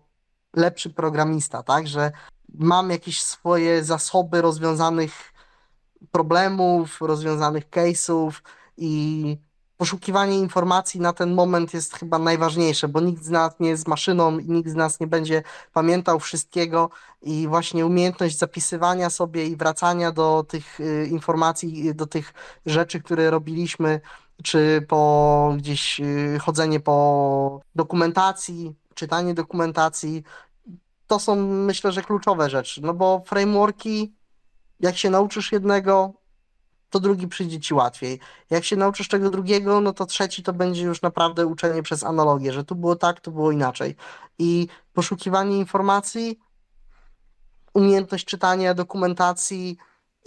lepszy 0.56 0.90
programista, 0.90 1.62
tak? 1.62 1.88
Że 1.88 2.12
mam 2.54 2.90
jakieś 2.90 3.22
swoje 3.22 3.84
zasoby 3.84 4.42
rozwiązanych 4.42 5.32
problemów, 6.10 7.00
rozwiązanych 7.00 7.70
case'ów 7.70 8.32
i 8.76 9.38
poszukiwanie 9.76 10.38
informacji 10.38 11.00
na 11.00 11.12
ten 11.12 11.34
moment 11.34 11.74
jest 11.74 11.94
chyba 11.94 12.18
najważniejsze, 12.18 12.88
bo 12.88 13.00
nikt 13.00 13.24
z 13.24 13.30
nas 13.30 13.54
nie 13.60 13.68
jest 13.68 13.88
maszyną 13.88 14.38
i 14.38 14.50
nikt 14.50 14.70
z 14.70 14.74
nas 14.74 15.00
nie 15.00 15.06
będzie 15.06 15.42
pamiętał 15.72 16.20
wszystkiego 16.20 16.90
i 17.22 17.48
właśnie 17.48 17.86
umiejętność 17.86 18.38
zapisywania 18.38 19.10
sobie 19.10 19.46
i 19.46 19.56
wracania 19.56 20.12
do 20.12 20.44
tych 20.48 20.80
y, 20.80 21.08
informacji, 21.10 21.88
y, 21.88 21.94
do 21.94 22.06
tych 22.06 22.34
rzeczy, 22.66 23.00
które 23.00 23.30
robiliśmy, 23.30 24.00
czy 24.42 24.84
po 24.88 25.54
gdzieś 25.58 26.00
y, 26.00 26.38
chodzenie 26.40 26.80
po 26.80 27.60
dokumentacji, 27.74 28.74
czytanie 28.94 29.34
dokumentacji, 29.34 30.22
to 31.06 31.18
są 31.18 31.36
myślę, 31.46 31.92
że 31.92 32.02
kluczowe 32.02 32.50
rzeczy, 32.50 32.82
no 32.82 32.94
bo 32.94 33.22
frameworki 33.26 34.12
jak 34.80 34.96
się 34.96 35.10
nauczysz 35.10 35.52
jednego, 35.52 36.12
to 36.90 37.00
drugi 37.00 37.28
przyjdzie 37.28 37.60
ci 37.60 37.74
łatwiej. 37.74 38.20
Jak 38.50 38.64
się 38.64 38.76
nauczysz 38.76 39.08
tego 39.08 39.30
drugiego, 39.30 39.80
no 39.80 39.92
to 39.92 40.06
trzeci 40.06 40.42
to 40.42 40.52
będzie 40.52 40.82
już 40.82 41.02
naprawdę 41.02 41.46
uczenie 41.46 41.82
przez 41.82 42.04
analogię, 42.04 42.52
że 42.52 42.64
tu 42.64 42.74
było 42.74 42.96
tak, 42.96 43.20
tu 43.20 43.32
było 43.32 43.52
inaczej. 43.52 43.96
I 44.38 44.68
poszukiwanie 44.92 45.58
informacji, 45.58 46.38
umiejętność 47.74 48.24
czytania 48.24 48.74
dokumentacji 48.74 49.76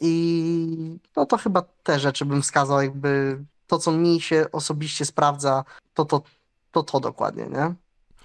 i 0.02 1.00
no 1.16 1.26
to 1.26 1.38
chyba 1.38 1.62
te 1.84 2.00
rzeczy 2.00 2.26
bym 2.26 2.42
wskazał, 2.42 2.82
jakby 2.82 3.44
to, 3.68 3.80
co 3.80 3.92
mi 3.92 4.22
się 4.22 4.46
osobiście 4.52 5.06
sprawdza, 5.06 5.64
to 5.94 6.06
to, 6.06 6.22
to, 6.72 6.84
to 6.84 7.00
dokładnie, 7.00 7.48
nie? 7.48 7.76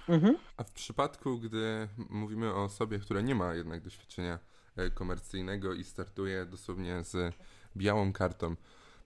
Mhm. 0.09 0.37
A 0.57 0.63
w 0.63 0.71
przypadku, 0.71 1.39
gdy 1.39 1.87
mówimy 2.09 2.53
o 2.53 2.63
osobie, 2.63 2.99
która 2.99 3.21
nie 3.21 3.35
ma 3.35 3.53
jednak 3.53 3.81
doświadczenia 3.81 4.39
e, 4.75 4.89
komercyjnego 4.89 5.73
i 5.73 5.83
startuje 5.83 6.45
dosłownie 6.45 7.03
z 7.03 7.35
białą 7.77 8.13
kartą, 8.13 8.55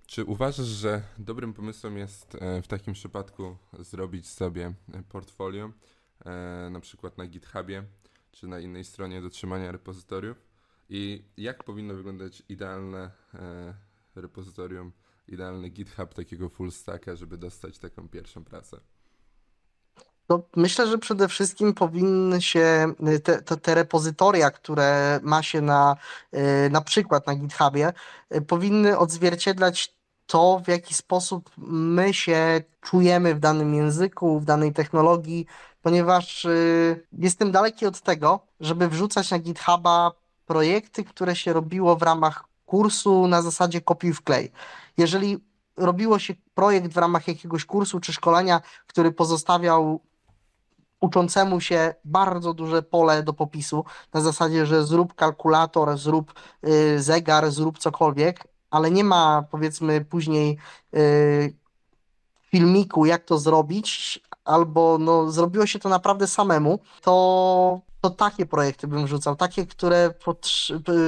czy 0.09 0.25
uważasz, 0.25 0.65
że 0.67 1.01
dobrym 1.17 1.53
pomysłem 1.53 1.97
jest 1.97 2.35
e, 2.35 2.61
w 2.61 2.67
takim 2.67 2.93
przypadku 2.93 3.57
zrobić 3.79 4.27
sobie 4.27 4.73
e, 4.93 5.03
portfolio, 5.03 5.71
e, 6.25 6.69
na 6.71 6.79
przykład 6.79 7.17
na 7.17 7.27
GitHubie, 7.27 7.83
czy 8.31 8.47
na 8.47 8.59
innej 8.59 8.83
stronie 8.83 9.21
do 9.21 9.29
trzymania 9.29 9.71
repozytoriów? 9.71 10.45
I 10.89 11.23
jak 11.37 11.63
powinno 11.63 11.93
wyglądać 11.93 12.43
idealne 12.49 13.11
repozytorium, 14.15 14.91
idealny 15.27 15.69
GitHub 15.69 16.13
takiego 16.13 16.49
full 16.49 16.71
stacka, 16.71 17.15
żeby 17.15 17.37
dostać 17.37 17.79
taką 17.79 18.09
pierwszą 18.09 18.43
pracę? 18.43 18.79
No, 20.29 20.41
myślę, 20.55 20.87
że 20.87 20.97
przede 20.97 21.27
wszystkim 21.27 21.73
powinny 21.73 22.41
się 22.41 22.93
y, 23.07 23.19
te, 23.19 23.41
te, 23.41 23.57
te 23.57 23.75
repozytoria, 23.75 24.51
które 24.51 25.19
ma 25.23 25.43
się 25.43 25.61
na, 25.61 25.95
y, 26.33 26.69
na 26.69 26.81
przykład 26.81 27.27
na 27.27 27.35
GitHubie, 27.35 27.93
y, 28.35 28.41
powinny 28.41 28.97
odzwierciedlać 28.97 29.93
to, 30.25 30.61
w 30.65 30.67
jaki 30.67 30.93
sposób 30.93 31.49
my 31.67 32.13
się 32.13 32.61
czujemy 32.81 33.35
w 33.35 33.39
danym 33.39 33.73
języku, 33.73 34.39
w 34.39 34.45
danej 34.45 34.73
technologii, 34.73 35.45
ponieważ 35.81 36.47
jestem 37.13 37.51
daleki 37.51 37.85
od 37.85 38.01
tego, 38.01 38.39
żeby 38.59 38.87
wrzucać 38.87 39.31
na 39.31 39.39
GitHuba 39.39 40.11
projekty, 40.45 41.03
które 41.03 41.35
się 41.35 41.53
robiło 41.53 41.95
w 41.95 42.01
ramach 42.01 42.43
kursu 42.65 43.27
na 43.27 43.41
zasadzie 43.41 43.81
kopiuj 43.81 44.13
wklej. 44.13 44.51
Jeżeli 44.97 45.37
robiło 45.77 46.19
się 46.19 46.33
projekt 46.53 46.93
w 46.93 46.97
ramach 46.97 47.27
jakiegoś 47.27 47.65
kursu 47.65 47.99
czy 47.99 48.13
szkolenia, 48.13 48.61
który 48.87 49.11
pozostawiał 49.11 50.01
uczącemu 51.01 51.61
się 51.61 51.93
bardzo 52.05 52.53
duże 52.53 52.81
pole 52.81 53.23
do 53.23 53.33
popisu, 53.33 53.85
na 54.13 54.21
zasadzie, 54.21 54.65
że 54.65 54.85
zrób 54.85 55.13
kalkulator, 55.13 55.97
zrób 55.97 56.33
y, 56.67 57.01
zegar, 57.01 57.51
zrób 57.51 57.79
cokolwiek, 57.79 58.47
ale 58.71 58.91
nie 58.91 59.03
ma 59.03 59.43
powiedzmy 59.51 60.05
później 60.05 60.57
y, 60.95 61.53
filmiku, 62.51 63.05
jak 63.05 63.23
to 63.23 63.37
zrobić, 63.37 64.19
albo 64.45 64.97
no, 64.97 65.31
zrobiło 65.31 65.65
się 65.65 65.79
to 65.79 65.89
naprawdę 65.89 66.27
samemu, 66.27 66.79
to, 67.01 67.81
to 68.01 68.09
takie 68.09 68.45
projekty 68.45 68.87
bym 68.87 69.05
wrzucał, 69.05 69.35
takie, 69.35 69.65
które 69.65 70.13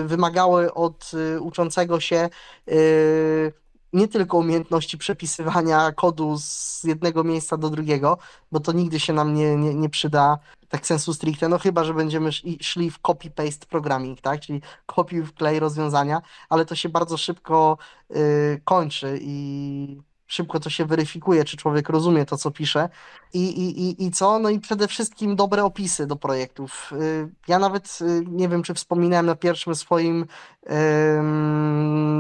wymagały 0.06 0.74
od 0.74 1.12
y, 1.14 1.42
uczącego 1.42 2.00
się 2.00 2.30
y, 2.68 3.54
nie 3.94 4.08
tylko 4.08 4.38
umiejętności 4.38 4.98
przepisywania 4.98 5.92
kodu 5.92 6.38
z 6.40 6.84
jednego 6.84 7.24
miejsca 7.24 7.58
do 7.58 7.70
drugiego, 7.70 8.18
bo 8.52 8.60
to 8.60 8.72
nigdy 8.72 9.00
się 9.00 9.14
nam 9.14 9.34
nie, 9.34 9.56
nie, 9.56 9.76
nie 9.76 9.90
przyda 9.90 10.40
tak 10.70 10.86
sensu 10.86 11.14
stricte, 11.14 11.50
no 11.50 11.60
chyba, 11.60 11.84
że 11.84 11.94
będziemy 11.94 12.30
szli- 12.30 12.92
w 12.92 13.00
copy-paste 13.02 13.66
programming, 13.66 14.22
tak, 14.22 14.42
czyli 14.42 14.62
kopiuj 14.86 15.26
wklej 15.26 15.60
rozwiązania, 15.60 16.22
ale 16.50 16.66
to 16.66 16.76
się 16.76 16.90
bardzo 16.90 17.18
szybko 17.18 17.78
y, 18.16 18.62
kończy 18.64 19.20
i 19.22 19.98
szybko 20.32 20.60
to 20.60 20.70
się 20.70 20.86
weryfikuje, 20.86 21.44
czy 21.44 21.58
człowiek 21.58 21.90
rozumie 21.90 22.26
to, 22.26 22.38
co 22.38 22.52
pisze. 22.52 22.90
I, 23.34 23.40
i, 23.40 23.82
i, 23.82 24.06
i 24.06 24.12
co? 24.12 24.40
No 24.40 24.50
i 24.50 24.60
przede 24.60 24.88
wszystkim 24.88 25.36
dobre 25.36 25.64
opisy 25.64 26.08
do 26.08 26.16
projektów. 26.16 26.92
Y, 27.02 27.30
Ja 27.48 27.60
nawet 27.60 28.00
y, 28.02 28.24
nie 28.28 28.50
wiem, 28.50 28.64
czy 28.64 28.74
wspominałem 28.74 29.26
na 29.26 29.36
pierwszym 29.36 29.76
swoim, 29.76 30.26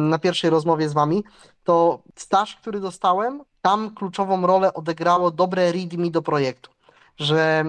na 0.09 0.19
pierwszej 0.19 0.49
rozmowie 0.49 0.89
z 0.89 0.93
wami, 0.93 1.23
to 1.63 2.03
staż, 2.15 2.55
który 2.55 2.79
dostałem, 2.79 3.43
tam 3.61 3.95
kluczową 3.95 4.47
rolę 4.47 4.73
odegrało 4.73 5.31
dobre 5.31 5.71
readme 5.71 6.09
do 6.09 6.21
projektu. 6.21 6.71
Że 7.17 7.63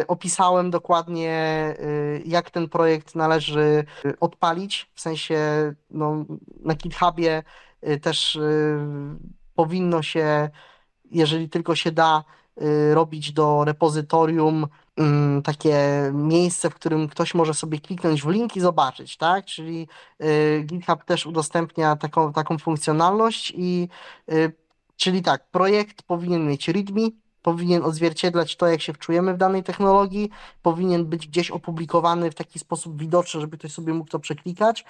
y, 0.00 0.06
opisałem 0.06 0.70
dokładnie, 0.70 1.74
y, 1.80 2.22
jak 2.26 2.50
ten 2.50 2.68
projekt 2.68 3.14
należy 3.14 3.84
y, 4.04 4.18
odpalić, 4.20 4.90
w 4.94 5.00
sensie 5.00 5.38
no, 5.90 6.24
na 6.64 6.74
GitHubie 6.74 7.42
y, 7.88 8.00
też 8.00 8.38
powinno 9.56 10.02
się, 10.02 10.50
jeżeli 11.10 11.48
tylko 11.48 11.74
się 11.74 11.92
da, 11.92 12.24
y, 12.62 12.94
robić 12.94 13.32
do 13.32 13.64
repozytorium 13.64 14.66
mm, 14.96 15.42
takie 15.42 15.76
miejsce, 16.12 16.70
w 16.70 16.74
którym 16.74 17.08
ktoś 17.08 17.34
może 17.34 17.54
sobie 17.54 17.80
kliknąć 17.80 18.22
w 18.22 18.28
link 18.28 18.56
i 18.56 18.60
zobaczyć, 18.60 19.16
tak? 19.16 19.44
Czyli 19.44 19.88
y, 20.22 20.62
GitHub 20.66 21.04
też 21.04 21.26
udostępnia 21.26 21.96
taką, 21.96 22.32
taką 22.32 22.58
funkcjonalność 22.58 23.52
i 23.56 23.88
y, 24.32 24.52
czyli 24.96 25.22
tak, 25.22 25.50
projekt 25.50 26.02
powinien 26.02 26.48
mieć 26.48 26.68
README, 26.68 27.08
powinien 27.42 27.82
odzwierciedlać 27.84 28.56
to, 28.56 28.66
jak 28.66 28.82
się 28.82 28.92
wczujemy 28.92 29.34
w 29.34 29.36
danej 29.36 29.62
technologii, 29.62 30.30
powinien 30.62 31.06
być 31.06 31.26
gdzieś 31.26 31.50
opublikowany 31.50 32.30
w 32.30 32.34
taki 32.34 32.58
sposób 32.58 33.00
widoczny, 33.00 33.40
żeby 33.40 33.58
ktoś 33.58 33.72
sobie 33.72 33.94
mógł 33.94 34.10
to 34.10 34.18
przeklikać 34.18 34.84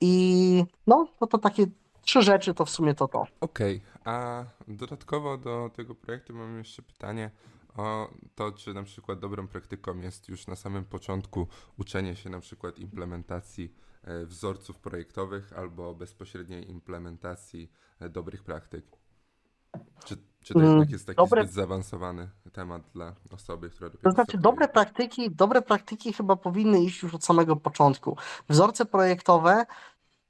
i 0.00 0.64
no, 0.86 1.06
no 1.20 1.26
to 1.26 1.38
takie 1.38 1.66
trzy 2.10 2.22
rzeczy 2.22 2.54
to 2.54 2.64
w 2.64 2.70
sumie 2.70 2.94
to 2.94 3.08
to. 3.08 3.26
Okej, 3.40 3.80
a 4.04 4.44
dodatkowo 4.68 5.38
do 5.38 5.70
tego 5.76 5.94
projektu 5.94 6.34
mam 6.34 6.58
jeszcze 6.58 6.82
pytanie 6.82 7.30
o 7.76 8.10
to, 8.34 8.52
czy 8.52 8.74
na 8.74 8.82
przykład 8.82 9.18
dobrą 9.18 9.48
praktyką 9.48 9.98
jest 10.00 10.28
już 10.28 10.46
na 10.46 10.56
samym 10.56 10.84
początku 10.84 11.46
uczenie 11.78 12.16
się 12.16 12.30
na 12.30 12.40
przykład 12.40 12.78
implementacji 12.78 13.74
e, 14.04 14.26
wzorców 14.26 14.78
projektowych 14.78 15.52
albo 15.52 15.94
bezpośredniej 15.94 16.70
implementacji 16.70 17.72
e, 18.00 18.08
dobrych 18.08 18.44
praktyk. 18.44 18.84
Czy, 20.04 20.16
czy 20.40 20.54
to 20.54 20.60
Mm, 20.60 20.70
jednak 20.70 20.90
jest 20.90 21.06
taki 21.06 21.16
dobre- 21.16 21.42
zbyt 21.42 21.52
zaawansowany 21.52 22.28
temat 22.52 22.82
dla 22.94 23.14
osoby, 23.30 23.70
która 23.70 23.90
To 23.90 23.96
dopiero 23.96 24.10
znaczy, 24.10 24.26
wstępuje? 24.28 24.52
dobre 24.52 24.68
praktyki, 24.68 25.30
dobre 25.30 25.62
praktyki 25.62 26.12
chyba 26.12 26.36
powinny 26.36 26.80
iść 26.84 27.02
już 27.02 27.14
od 27.14 27.24
samego 27.24 27.56
początku. 27.56 28.16
Wzorce 28.48 28.84
projektowe, 28.86 29.66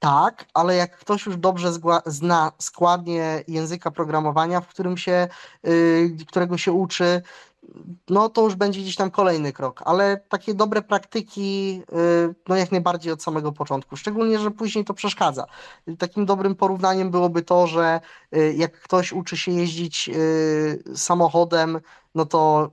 tak, 0.01 0.45
ale 0.53 0.75
jak 0.75 0.97
ktoś 0.97 1.25
już 1.25 1.37
dobrze 1.37 1.71
zna 2.05 2.51
składnie 2.57 3.43
języka 3.47 3.91
programowania, 3.91 4.61
w 4.61 4.67
którym 4.67 4.97
się, 4.97 5.27
y, 5.67 6.15
którego 6.27 6.57
się 6.57 6.71
uczy, 6.71 7.21
no 8.09 8.29
to 8.29 8.41
już 8.41 8.55
będzie 8.55 8.81
gdzieś 8.81 8.95
tam 8.95 9.11
kolejny 9.11 9.53
krok, 9.53 9.81
ale 9.85 10.17
takie 10.29 10.53
dobre 10.53 10.81
praktyki, 10.81 11.81
y, 12.29 12.35
no 12.47 12.55
jak 12.55 12.71
najbardziej 12.71 13.13
od 13.13 13.23
samego 13.23 13.51
początku, 13.51 13.97
szczególnie, 13.97 14.39
że 14.39 14.51
później 14.51 14.85
to 14.85 14.93
przeszkadza. 14.93 15.45
Takim 15.97 16.25
dobrym 16.25 16.55
porównaniem 16.55 17.11
byłoby 17.11 17.41
to, 17.41 17.67
że 17.67 18.01
y, 18.35 18.53
jak 18.57 18.81
ktoś 18.81 19.13
uczy 19.13 19.37
się 19.37 19.51
jeździć 19.51 20.09
samochodem, 20.95 21.79
no 22.15 22.25
to 22.25 22.71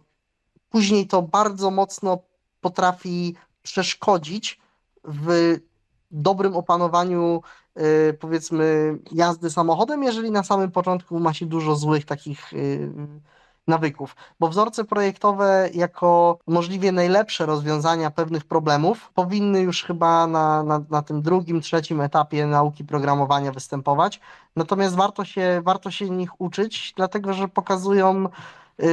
później 0.70 1.06
to 1.06 1.22
bardzo 1.22 1.70
mocno 1.70 2.18
potrafi 2.60 3.34
przeszkodzić 3.62 4.60
w 5.04 5.58
dobrym 6.10 6.56
opanowaniu, 6.56 7.42
y, 7.78 8.16
powiedzmy, 8.20 8.98
jazdy 9.12 9.50
samochodem, 9.50 10.02
jeżeli 10.02 10.30
na 10.30 10.42
samym 10.42 10.70
początku 10.70 11.20
ma 11.20 11.34
się 11.34 11.46
dużo 11.46 11.76
złych 11.76 12.04
takich 12.04 12.52
y, 12.52 12.92
nawyków. 13.68 14.16
Bo 14.40 14.48
wzorce 14.48 14.84
projektowe, 14.84 15.70
jako 15.74 16.38
możliwie 16.46 16.92
najlepsze 16.92 17.46
rozwiązania 17.46 18.10
pewnych 18.10 18.44
problemów, 18.44 19.10
powinny 19.14 19.60
już 19.60 19.84
chyba 19.84 20.26
na, 20.26 20.62
na, 20.62 20.84
na 20.90 21.02
tym 21.02 21.22
drugim, 21.22 21.60
trzecim 21.60 22.00
etapie 22.00 22.46
nauki 22.46 22.84
programowania 22.84 23.52
występować. 23.52 24.20
Natomiast 24.56 24.96
warto 24.96 25.24
się, 25.24 25.60
warto 25.64 25.90
się 25.90 26.10
nich 26.10 26.40
uczyć, 26.40 26.92
dlatego 26.96 27.32
że 27.32 27.48
pokazują 27.48 28.28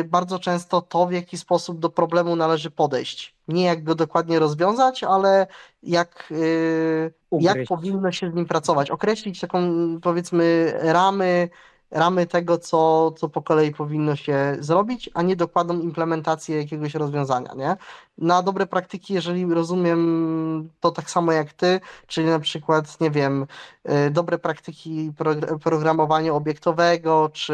bardzo 0.06 0.40
często 0.40 0.82
to, 0.82 1.08
w 1.08 1.12
jaki 1.12 1.38
sposób 1.38 1.80
do 1.80 1.90
problemu 1.90 2.36
należy 2.36 2.72
podejść. 2.72 3.36
Nie 3.48 3.64
jak 3.64 3.84
go 3.84 3.96
dokładnie 3.96 4.40
rozwiązać, 4.40 5.04
ale 5.04 5.48
jak, 5.84 6.28
y, 6.32 7.14
jak 7.44 7.58
powinno 7.68 8.12
się 8.12 8.32
z 8.32 8.34
nim 8.34 8.46
pracować. 8.46 8.92
Określić 8.92 9.40
taką, 9.40 9.60
powiedzmy, 10.02 10.74
ramy, 10.82 11.50
ramy 11.92 12.26
tego, 12.26 12.58
co, 12.58 13.12
co 13.12 13.30
po 13.30 13.42
kolei 13.42 13.74
powinno 13.74 14.16
się 14.16 14.58
zrobić, 14.60 15.10
a 15.14 15.22
nie 15.22 15.36
dokładną 15.36 15.80
implementację 15.80 16.58
jakiegoś 16.58 16.94
rozwiązania, 16.94 17.54
nie? 17.56 17.78
Na 18.18 18.42
dobre 18.44 18.66
praktyki, 18.68 19.14
jeżeli 19.14 19.54
rozumiem 19.54 20.70
to 20.80 20.92
tak 20.92 21.10
samo 21.10 21.32
jak 21.32 21.54
ty, 21.54 21.80
czyli 22.08 22.28
na 22.28 22.40
przykład, 22.40 23.02
nie 23.02 23.12
wiem, 23.12 23.46
y, 24.08 24.12
dobre 24.12 24.38
praktyki 24.40 25.12
progr- 25.12 25.60
programowania 25.60 26.34
obiektowego, 26.34 27.30
czy 27.34 27.54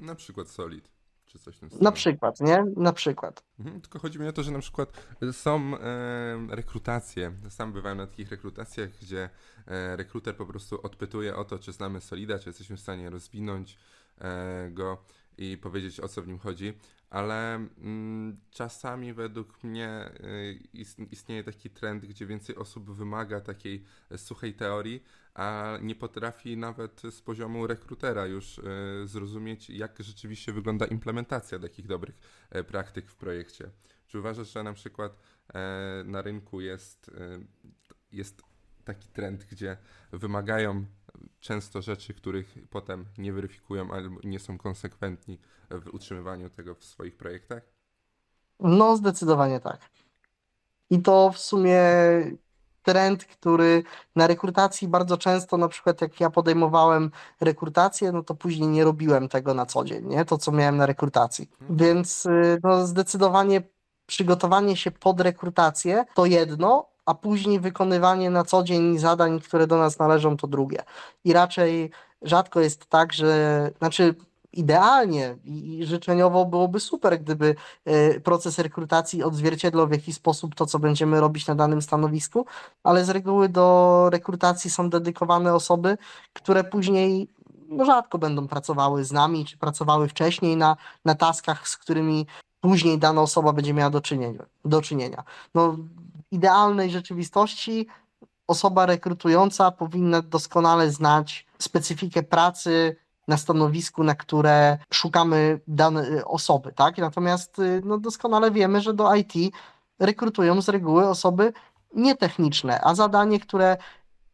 Na 0.00 0.14
przykład 0.14 0.48
Solid, 0.48 0.97
czy 1.28 1.38
coś 1.38 1.56
w 1.56 1.60
tym 1.60 1.68
na 1.68 1.76
stylu. 1.76 1.92
przykład, 1.92 2.40
nie? 2.40 2.64
Na 2.76 2.92
przykład. 2.92 3.42
Mhm, 3.58 3.80
tylko 3.80 3.98
chodzi 3.98 4.18
mi 4.18 4.28
o 4.28 4.32
to, 4.32 4.42
że 4.42 4.50
na 4.50 4.58
przykład 4.58 4.92
są 5.32 5.78
e, 5.78 6.46
rekrutacje. 6.48 7.32
Sam 7.48 7.72
bywałem 7.72 7.98
na 7.98 8.06
takich 8.06 8.30
rekrutacjach, 8.30 8.90
gdzie 9.02 9.30
e, 9.66 9.96
rekruter 9.96 10.36
po 10.36 10.46
prostu 10.46 10.80
odpytuje 10.82 11.36
o 11.36 11.44
to, 11.44 11.58
czy 11.58 11.72
znamy 11.72 12.00
Solida, 12.00 12.38
czy 12.38 12.48
jesteśmy 12.48 12.76
w 12.76 12.80
stanie 12.80 13.10
rozwinąć 13.10 13.78
e, 14.18 14.70
go 14.70 15.04
i 15.38 15.58
powiedzieć 15.62 16.00
o 16.00 16.08
co 16.08 16.22
w 16.22 16.28
nim 16.28 16.38
chodzi. 16.38 16.74
Ale 17.10 17.54
mm, 17.54 18.40
czasami 18.50 19.12
według 19.12 19.64
mnie 19.64 20.10
ist, 20.72 20.98
istnieje 20.98 21.44
taki 21.44 21.70
trend, 21.70 22.06
gdzie 22.06 22.26
więcej 22.26 22.56
osób 22.56 22.90
wymaga 22.90 23.40
takiej 23.40 23.84
e, 24.10 24.18
suchej 24.18 24.54
teorii, 24.54 25.04
a 25.34 25.78
nie 25.82 25.94
potrafi 25.94 26.56
nawet 26.56 27.02
z 27.10 27.20
poziomu 27.20 27.66
rekrutera 27.66 28.26
już 28.26 28.58
e, 28.58 28.62
zrozumieć, 29.04 29.70
jak 29.70 30.02
rzeczywiście 30.02 30.52
wygląda 30.52 30.86
implementacja 30.86 31.58
takich 31.58 31.86
dobrych 31.86 32.14
e, 32.50 32.64
praktyk 32.64 33.10
w 33.10 33.16
projekcie. 33.16 33.70
Czy 34.06 34.18
uważasz, 34.18 34.52
że 34.52 34.62
na 34.62 34.72
przykład 34.72 35.18
e, 35.54 36.02
na 36.04 36.22
rynku 36.22 36.60
jest, 36.60 37.08
e, 37.08 37.38
jest 38.12 38.42
taki 38.84 39.08
trend, 39.08 39.44
gdzie 39.44 39.76
wymagają 40.12 40.86
często 41.40 41.82
rzeczy, 41.82 42.14
których 42.14 42.54
potem 42.70 43.04
nie 43.18 43.32
weryfikują 43.32 43.90
albo 43.92 44.20
nie 44.24 44.40
są 44.40 44.58
konsekwentni 44.58 45.38
w 45.70 45.94
utrzymywaniu 45.94 46.50
tego 46.50 46.74
w 46.74 46.84
swoich 46.84 47.16
projektach? 47.16 47.62
No, 48.60 48.96
zdecydowanie 48.96 49.60
tak. 49.60 49.80
I 50.90 51.02
to 51.02 51.30
w 51.32 51.38
sumie 51.38 51.82
trend, 52.82 53.24
który 53.24 53.82
na 54.16 54.26
rekrutacji 54.26 54.88
bardzo 54.88 55.18
często, 55.18 55.56
na 55.56 55.68
przykład 55.68 56.00
jak 56.00 56.20
ja 56.20 56.30
podejmowałem 56.30 57.10
rekrutację, 57.40 58.12
no 58.12 58.22
to 58.22 58.34
później 58.34 58.68
nie 58.68 58.84
robiłem 58.84 59.28
tego 59.28 59.54
na 59.54 59.66
co 59.66 59.84
dzień, 59.84 60.06
nie? 60.06 60.24
To, 60.24 60.38
co 60.38 60.52
miałem 60.52 60.76
na 60.76 60.86
rekrutacji. 60.86 61.50
Więc 61.70 62.26
y, 62.26 62.60
no, 62.62 62.86
zdecydowanie 62.86 63.62
przygotowanie 64.06 64.76
się 64.76 64.90
pod 64.90 65.20
rekrutację 65.20 66.04
to 66.14 66.26
jedno, 66.26 66.86
a 67.08 67.14
później 67.14 67.60
wykonywanie 67.60 68.30
na 68.30 68.44
co 68.44 68.62
dzień 68.62 68.98
zadań, 68.98 69.40
które 69.40 69.66
do 69.66 69.78
nas 69.78 69.98
należą, 69.98 70.36
to 70.36 70.46
drugie. 70.46 70.82
I 71.24 71.32
raczej 71.32 71.90
rzadko 72.22 72.60
jest 72.60 72.86
tak, 72.86 73.12
że, 73.12 73.70
znaczy 73.78 74.14
idealnie 74.52 75.36
i 75.44 75.80
życzeniowo 75.84 76.44
byłoby 76.44 76.80
super, 76.80 77.20
gdyby 77.20 77.54
e, 77.84 78.20
proces 78.20 78.58
rekrutacji 78.58 79.22
odzwierciedlał 79.22 79.88
w 79.88 79.92
jakiś 79.92 80.14
sposób 80.14 80.54
to, 80.54 80.66
co 80.66 80.78
będziemy 80.78 81.20
robić 81.20 81.46
na 81.46 81.54
danym 81.54 81.82
stanowisku, 81.82 82.46
ale 82.82 83.04
z 83.04 83.10
reguły 83.10 83.48
do 83.48 84.08
rekrutacji 84.12 84.70
są 84.70 84.90
dedykowane 84.90 85.54
osoby, 85.54 85.98
które 86.32 86.64
później 86.64 87.28
no, 87.68 87.84
rzadko 87.84 88.18
będą 88.18 88.48
pracowały 88.48 89.04
z 89.04 89.12
nami, 89.12 89.44
czy 89.44 89.58
pracowały 89.58 90.08
wcześniej 90.08 90.56
na, 90.56 90.76
na 91.04 91.14
taskach, 91.14 91.68
z 91.68 91.76
którymi 91.76 92.26
później 92.60 92.98
dana 92.98 93.22
osoba 93.22 93.52
będzie 93.52 93.74
miała 93.74 93.90
do 93.90 94.00
czynienia. 94.00 94.44
Do 94.64 94.82
czynienia. 94.82 95.24
No, 95.54 95.76
idealnej 96.30 96.90
rzeczywistości 96.90 97.86
osoba 98.46 98.86
rekrutująca 98.86 99.70
powinna 99.70 100.22
doskonale 100.22 100.90
znać 100.90 101.46
specyfikę 101.58 102.22
pracy 102.22 102.96
na 103.28 103.36
stanowisku, 103.36 104.04
na 104.04 104.14
które 104.14 104.78
szukamy 104.92 105.60
danej 105.66 106.24
osoby, 106.24 106.72
tak? 106.72 106.98
Natomiast 106.98 107.58
y, 107.58 107.82
no, 107.84 107.98
doskonale 107.98 108.50
wiemy, 108.50 108.80
że 108.80 108.94
do 108.94 109.14
IT 109.14 109.32
rekrutują 109.98 110.62
z 110.62 110.68
reguły 110.68 111.08
osoby 111.08 111.52
nietechniczne, 111.94 112.80
a 112.82 112.94
zadanie, 112.94 113.40
które 113.40 113.76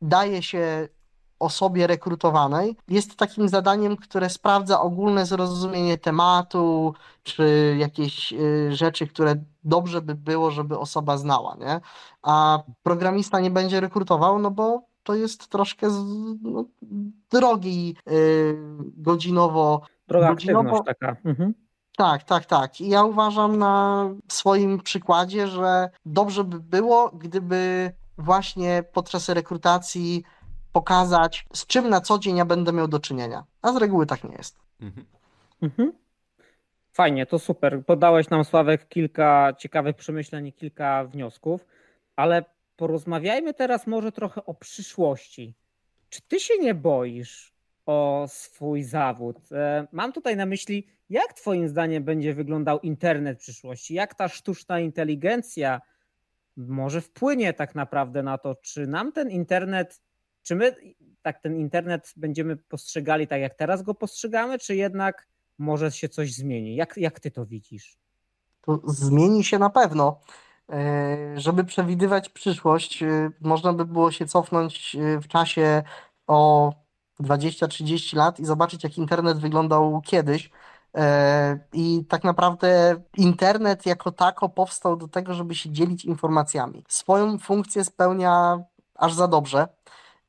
daje 0.02 0.42
się 0.42 0.88
osobie 1.38 1.86
rekrutowanej, 1.86 2.76
jest 2.88 3.16
takim 3.16 3.48
zadaniem, 3.48 3.96
które 3.96 4.30
sprawdza 4.30 4.80
ogólne 4.80 5.26
zrozumienie 5.26 5.98
tematu, 5.98 6.94
czy 7.22 7.76
jakieś 7.78 8.32
y, 8.32 8.68
rzeczy, 8.72 9.06
które 9.06 9.34
dobrze 9.64 10.02
by 10.02 10.14
było, 10.14 10.50
żeby 10.50 10.78
osoba 10.78 11.16
znała, 11.16 11.56
nie? 11.60 11.80
A 12.22 12.62
programista 12.82 13.40
nie 13.40 13.50
będzie 13.50 13.80
rekrutował, 13.80 14.38
no 14.38 14.50
bo 14.50 14.82
to 15.02 15.14
jest 15.14 15.48
troszkę 15.48 15.90
z, 15.90 16.04
no, 16.42 16.64
drogi 17.30 17.96
yy, 18.06 18.58
godzinowo. 18.96 19.80
Droga 20.08 20.28
godzinowo, 20.28 20.60
aktywność 20.60 20.86
taka. 20.86 21.16
Mhm. 21.24 21.54
Tak, 21.96 22.22
tak, 22.22 22.46
tak. 22.46 22.80
I 22.80 22.88
ja 22.88 23.04
uważam 23.04 23.58
na 23.58 24.04
swoim 24.28 24.80
przykładzie, 24.80 25.48
że 25.48 25.90
dobrze 26.06 26.44
by 26.44 26.60
było, 26.60 27.10
gdyby 27.14 27.92
właśnie 28.18 28.84
podczas 28.92 29.28
rekrutacji 29.28 30.24
pokazać, 30.72 31.46
z 31.52 31.66
czym 31.66 31.88
na 31.88 32.00
co 32.00 32.18
dzień 32.18 32.36
ja 32.36 32.44
będę 32.44 32.72
miał 32.72 32.88
do 32.88 33.00
czynienia. 33.00 33.44
A 33.62 33.72
z 33.72 33.76
reguły 33.76 34.06
tak 34.06 34.24
nie 34.24 34.36
jest. 34.36 34.58
Mhm. 34.80 35.06
Mhm. 35.62 35.92
Fajnie, 36.94 37.26
to 37.26 37.38
super. 37.38 37.84
Podałeś 37.86 38.30
nam, 38.30 38.44
Sławek, 38.44 38.88
kilka 38.88 39.52
ciekawych 39.58 39.96
przemyśleń 39.96 40.46
i 40.46 40.52
kilka 40.52 41.04
wniosków, 41.04 41.66
ale 42.16 42.44
porozmawiajmy 42.76 43.54
teraz 43.54 43.86
może 43.86 44.12
trochę 44.12 44.44
o 44.44 44.54
przyszłości. 44.54 45.54
Czy 46.08 46.22
ty 46.28 46.40
się 46.40 46.58
nie 46.58 46.74
boisz 46.74 47.54
o 47.86 48.24
swój 48.28 48.82
zawód? 48.82 49.38
E, 49.52 49.86
mam 49.92 50.12
tutaj 50.12 50.36
na 50.36 50.46
myśli, 50.46 50.86
jak 51.10 51.32
twoim 51.32 51.68
zdaniem 51.68 52.04
będzie 52.04 52.34
wyglądał 52.34 52.80
internet 52.80 53.38
w 53.38 53.42
przyszłości? 53.42 53.94
Jak 53.94 54.14
ta 54.14 54.28
sztuczna 54.28 54.80
inteligencja 54.80 55.80
może 56.56 57.00
wpłynie 57.00 57.52
tak 57.52 57.74
naprawdę 57.74 58.22
na 58.22 58.38
to, 58.38 58.54
czy 58.54 58.86
nam 58.86 59.12
ten 59.12 59.30
internet, 59.30 60.02
czy 60.42 60.56
my 60.56 60.76
tak 61.22 61.40
ten 61.40 61.56
internet 61.56 62.12
będziemy 62.16 62.56
postrzegali 62.56 63.26
tak, 63.26 63.40
jak 63.40 63.54
teraz 63.54 63.82
go 63.82 63.94
postrzegamy, 63.94 64.58
czy 64.58 64.76
jednak 64.76 65.33
może 65.58 65.92
się 65.92 66.08
coś 66.08 66.34
zmieni? 66.34 66.76
Jak, 66.76 66.96
jak 66.96 67.20
ty 67.20 67.30
to 67.30 67.46
widzisz? 67.46 67.98
To 68.60 68.80
zmieni 68.84 69.44
się 69.44 69.58
na 69.58 69.70
pewno. 69.70 70.20
E, 70.72 71.40
żeby 71.40 71.64
przewidywać 71.64 72.28
przyszłość, 72.28 73.02
e, 73.02 73.30
można 73.40 73.72
by 73.72 73.84
było 73.84 74.12
się 74.12 74.26
cofnąć 74.26 74.96
e, 74.96 75.20
w 75.20 75.28
czasie 75.28 75.82
o 76.26 76.72
20-30 77.20 78.16
lat 78.16 78.40
i 78.40 78.44
zobaczyć, 78.44 78.84
jak 78.84 78.98
internet 78.98 79.38
wyglądał 79.38 80.00
kiedyś. 80.04 80.50
I 81.72 82.04
tak 82.08 82.24
naprawdę 82.24 82.96
internet 83.16 83.86
jako 83.86 84.12
tako 84.12 84.48
powstał 84.48 84.96
do 84.96 85.08
tego, 85.08 85.34
żeby 85.34 85.54
się 85.54 85.70
dzielić 85.70 86.04
informacjami. 86.04 86.84
Swoją 86.88 87.38
funkcję 87.38 87.84
spełnia 87.84 88.64
aż 88.94 89.14
za 89.14 89.28
dobrze. 89.28 89.68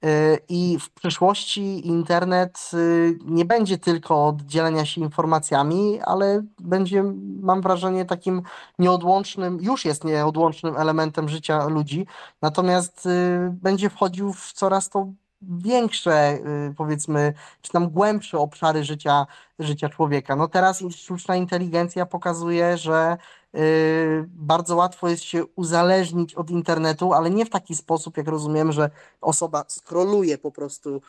Y, 0.06 0.40
I 0.50 0.80
w 0.80 0.90
przyszłości 0.90 1.88
internet 1.88 2.72
y, 2.74 3.20
nie 3.26 3.46
będzie 3.46 3.78
tylko 3.78 4.28
od 4.28 4.42
dzielenia 4.42 4.86
się 4.86 5.02
informacjami, 5.02 6.00
ale 6.02 6.44
będzie, 6.60 7.04
mam 7.42 7.62
wrażenie, 7.62 8.06
takim 8.06 8.42
nieodłącznym, 8.80 9.58
już 9.62 9.86
jest 9.86 10.04
nieodłącznym 10.04 10.78
elementem 10.78 11.30
życia 11.30 11.68
ludzi, 11.68 12.08
natomiast 12.42 13.06
y, 13.06 13.10
będzie 13.52 13.90
wchodził 13.90 14.34
w 14.34 14.54
coraz 14.54 14.90
to 14.90 15.08
większe, 15.50 16.40
powiedzmy, 16.78 17.34
czy 17.62 17.72
tam 17.72 17.90
głębsze 17.90 18.38
obszary 18.38 18.84
życia, 18.84 19.26
życia 19.60 19.90
człowieka. 19.90 20.36
No 20.36 20.48
teraz 20.48 20.84
sztuczna 20.92 21.36
inteligencja 21.36 22.06
pokazuje, 22.06 22.78
że 22.78 23.18
Yy, 23.56 24.26
bardzo 24.28 24.76
łatwo 24.76 25.10
jest 25.10 25.24
się 25.24 25.46
uzależnić 25.46 26.36
od 26.36 26.50
internetu, 26.50 27.14
ale 27.14 27.30
nie 27.30 27.46
w 27.46 27.50
taki 27.50 27.76
sposób, 27.76 28.18
jak 28.18 28.28
rozumiem, 28.28 28.72
że 28.72 28.90
osoba 29.22 29.66
skroluje 29.68 30.38
po 30.38 30.52
prostu 30.52 31.02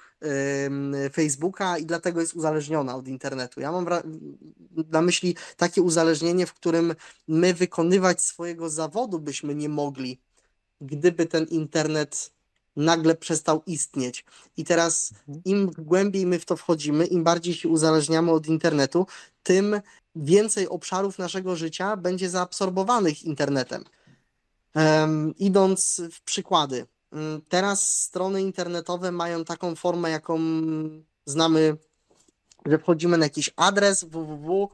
Facebooka 1.12 1.78
i 1.78 1.86
dlatego 1.86 2.20
jest 2.20 2.34
uzależniona 2.34 2.96
od 2.96 3.08
internetu. 3.08 3.60
Ja 3.60 3.72
mam 3.72 3.86
na 4.90 5.02
myśli 5.02 5.36
takie 5.56 5.82
uzależnienie, 5.82 6.46
w 6.46 6.54
którym 6.54 6.94
my 7.28 7.54
wykonywać 7.54 8.22
swojego 8.22 8.70
zawodu 8.70 9.18
byśmy 9.18 9.54
nie 9.54 9.68
mogli, 9.68 10.20
gdyby 10.80 11.26
ten 11.26 11.44
internet 11.44 12.35
nagle 12.76 13.14
przestał 13.14 13.62
istnieć. 13.66 14.24
I 14.56 14.64
teraz 14.64 15.12
mhm. 15.28 15.42
im 15.44 15.70
głębiej 15.78 16.26
my 16.26 16.38
w 16.38 16.44
to 16.44 16.56
wchodzimy, 16.56 17.06
im 17.06 17.24
bardziej 17.24 17.54
się 17.54 17.68
uzależniamy 17.68 18.32
od 18.32 18.46
internetu, 18.46 19.06
tym 19.42 19.80
więcej 20.16 20.68
obszarów 20.68 21.18
naszego 21.18 21.56
życia 21.56 21.96
będzie 21.96 22.30
zaabsorbowanych 22.30 23.22
internetem. 23.22 23.84
Um, 24.74 25.34
idąc 25.38 26.02
w 26.12 26.20
przykłady. 26.22 26.86
Mm, 27.12 27.42
teraz 27.48 28.02
strony 28.02 28.42
internetowe 28.42 29.12
mają 29.12 29.44
taką 29.44 29.74
formę, 29.74 30.10
jaką 30.10 30.38
znamy, 31.24 31.76
że 32.66 32.78
wchodzimy 32.78 33.18
na 33.18 33.26
jakiś 33.26 33.50
adres 33.56 34.04
www, 34.04 34.68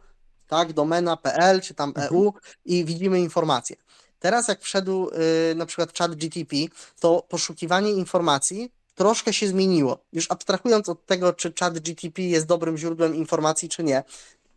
tak, 0.47 0.73
domena.pl 0.73 1.61
czy 1.61 1.75
tam 1.75 1.89
mhm. 1.89 2.15
EU 2.15 2.33
i 2.65 2.85
widzimy 2.85 3.21
informacje. 3.21 3.77
Teraz 4.23 4.49
jak 4.49 4.61
wszedł 4.61 5.11
y, 5.51 5.55
na 5.55 5.67
przykład 5.67 5.99
chat 5.99 6.15
GTP, 6.15 6.57
to 7.01 7.27
poszukiwanie 7.29 7.91
informacji 7.91 8.73
troszkę 8.95 9.33
się 9.33 9.49
zmieniło. 9.49 9.99
Już 10.13 10.31
abstrahując 10.31 10.89
od 10.89 11.07
tego, 11.07 11.33
czy 11.33 11.53
chat 11.61 11.79
GTP 11.79 12.23
jest 12.23 12.47
dobrym 12.47 12.77
źródłem 12.77 13.15
informacji, 13.15 13.69
czy 13.69 13.85
nie, 13.85 14.05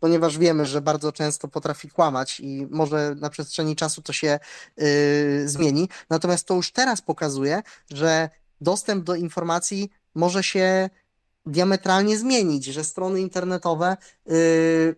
ponieważ 0.00 0.38
wiemy, 0.38 0.66
że 0.66 0.80
bardzo 0.80 1.12
często 1.12 1.48
potrafi 1.48 1.90
kłamać 1.90 2.40
i 2.40 2.66
może 2.70 3.14
na 3.14 3.30
przestrzeni 3.30 3.76
czasu 3.76 4.02
to 4.02 4.12
się 4.12 4.38
y, 4.80 5.48
zmieni. 5.48 5.88
Natomiast 6.10 6.46
to 6.46 6.54
już 6.54 6.72
teraz 6.72 7.02
pokazuje, 7.02 7.62
że 7.90 8.30
dostęp 8.60 9.04
do 9.04 9.14
informacji 9.14 9.90
może 10.14 10.42
się 10.42 10.90
diametralnie 11.46 12.18
zmienić, 12.18 12.64
że 12.64 12.84
strony 12.84 13.20
internetowe, 13.20 13.96
y, 14.30 14.96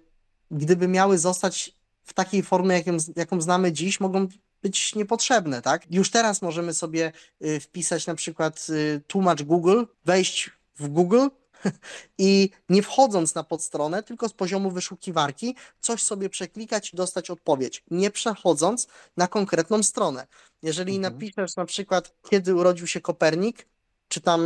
gdyby 0.50 0.88
miały 0.88 1.18
zostać 1.18 1.78
w 2.04 2.12
takiej 2.12 2.42
formie, 2.42 2.76
jaką, 2.76 2.96
jaką 3.16 3.40
znamy 3.40 3.72
dziś, 3.72 4.00
mogą 4.00 4.28
być 4.62 4.94
niepotrzebne, 4.94 5.62
tak? 5.62 5.82
Już 5.90 6.10
teraz 6.10 6.42
możemy 6.42 6.74
sobie 6.74 7.12
y, 7.44 7.60
wpisać 7.60 8.06
na 8.06 8.14
przykład 8.14 8.66
y, 8.70 9.00
tłumacz 9.06 9.42
Google, 9.42 9.84
wejść 10.04 10.50
w 10.78 10.88
Google 10.88 11.26
i 12.18 12.50
nie 12.68 12.82
wchodząc 12.82 13.34
na 13.34 13.44
podstronę, 13.44 14.02
tylko 14.02 14.28
z 14.28 14.32
poziomu 14.32 14.70
wyszukiwarki, 14.70 15.54
coś 15.80 16.02
sobie 16.02 16.28
przeklikać 16.28 16.92
i 16.94 16.96
dostać 16.96 17.30
odpowiedź, 17.30 17.84
nie 17.90 18.10
przechodząc 18.10 18.88
na 19.16 19.28
konkretną 19.28 19.82
stronę. 19.82 20.26
Jeżeli 20.62 20.96
mhm. 20.96 21.12
napiszesz 21.12 21.56
na 21.56 21.64
przykład, 21.64 22.12
kiedy 22.30 22.54
urodził 22.54 22.86
się 22.86 23.00
Kopernik, 23.00 23.66
czy 24.08 24.20
tam 24.20 24.40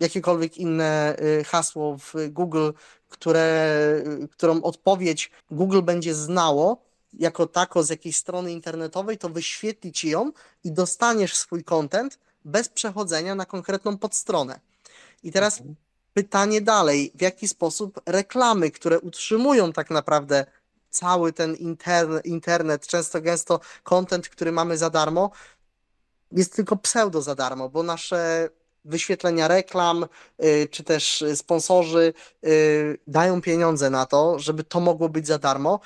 jakiekolwiek 0.00 0.58
inne 0.58 1.16
y, 1.40 1.44
hasło 1.44 1.98
w 1.98 2.14
Google, 2.30 2.70
które, 3.08 3.76
którą 4.30 4.62
odpowiedź 4.62 5.30
Google 5.50 5.82
będzie 5.82 6.14
znało, 6.14 6.84
jako 7.18 7.46
tako 7.46 7.82
z 7.82 7.90
jakiejś 7.90 8.16
strony 8.16 8.52
internetowej, 8.52 9.18
to 9.18 9.28
wyświetli 9.28 9.92
ci 9.92 10.10
ją 10.10 10.32
i 10.64 10.72
dostaniesz 10.72 11.36
swój 11.36 11.64
content 11.64 12.18
bez 12.44 12.68
przechodzenia 12.68 13.34
na 13.34 13.46
konkretną 13.46 13.98
podstronę. 13.98 14.60
I 15.22 15.32
teraz 15.32 15.58
mhm. 15.58 15.76
pytanie 16.14 16.60
dalej, 16.60 17.12
w 17.14 17.22
jaki 17.22 17.48
sposób 17.48 18.00
reklamy, 18.06 18.70
które 18.70 19.00
utrzymują 19.00 19.72
tak 19.72 19.90
naprawdę 19.90 20.46
cały 20.90 21.32
ten 21.32 21.54
interne, 21.54 22.20
internet, 22.20 22.86
często 22.86 23.20
gęsto 23.20 23.60
content, 23.82 24.28
który 24.28 24.52
mamy 24.52 24.78
za 24.78 24.90
darmo, 24.90 25.30
jest 26.32 26.56
tylko 26.56 26.76
pseudo 26.76 27.22
za 27.22 27.34
darmo, 27.34 27.68
bo 27.68 27.82
nasze 27.82 28.48
wyświetlenia 28.84 29.48
reklam, 29.48 30.06
y, 30.44 30.68
czy 30.70 30.84
też 30.84 31.24
sponsorzy 31.34 32.12
y, 32.44 32.98
dają 33.06 33.40
pieniądze 33.40 33.90
na 33.90 34.06
to, 34.06 34.38
żeby 34.38 34.64
to 34.64 34.80
mogło 34.80 35.08
być 35.08 35.26
za 35.26 35.38
darmo. 35.38 35.80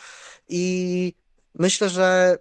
I 0.49 1.15
myślę, 1.55 1.89
że 1.89 2.39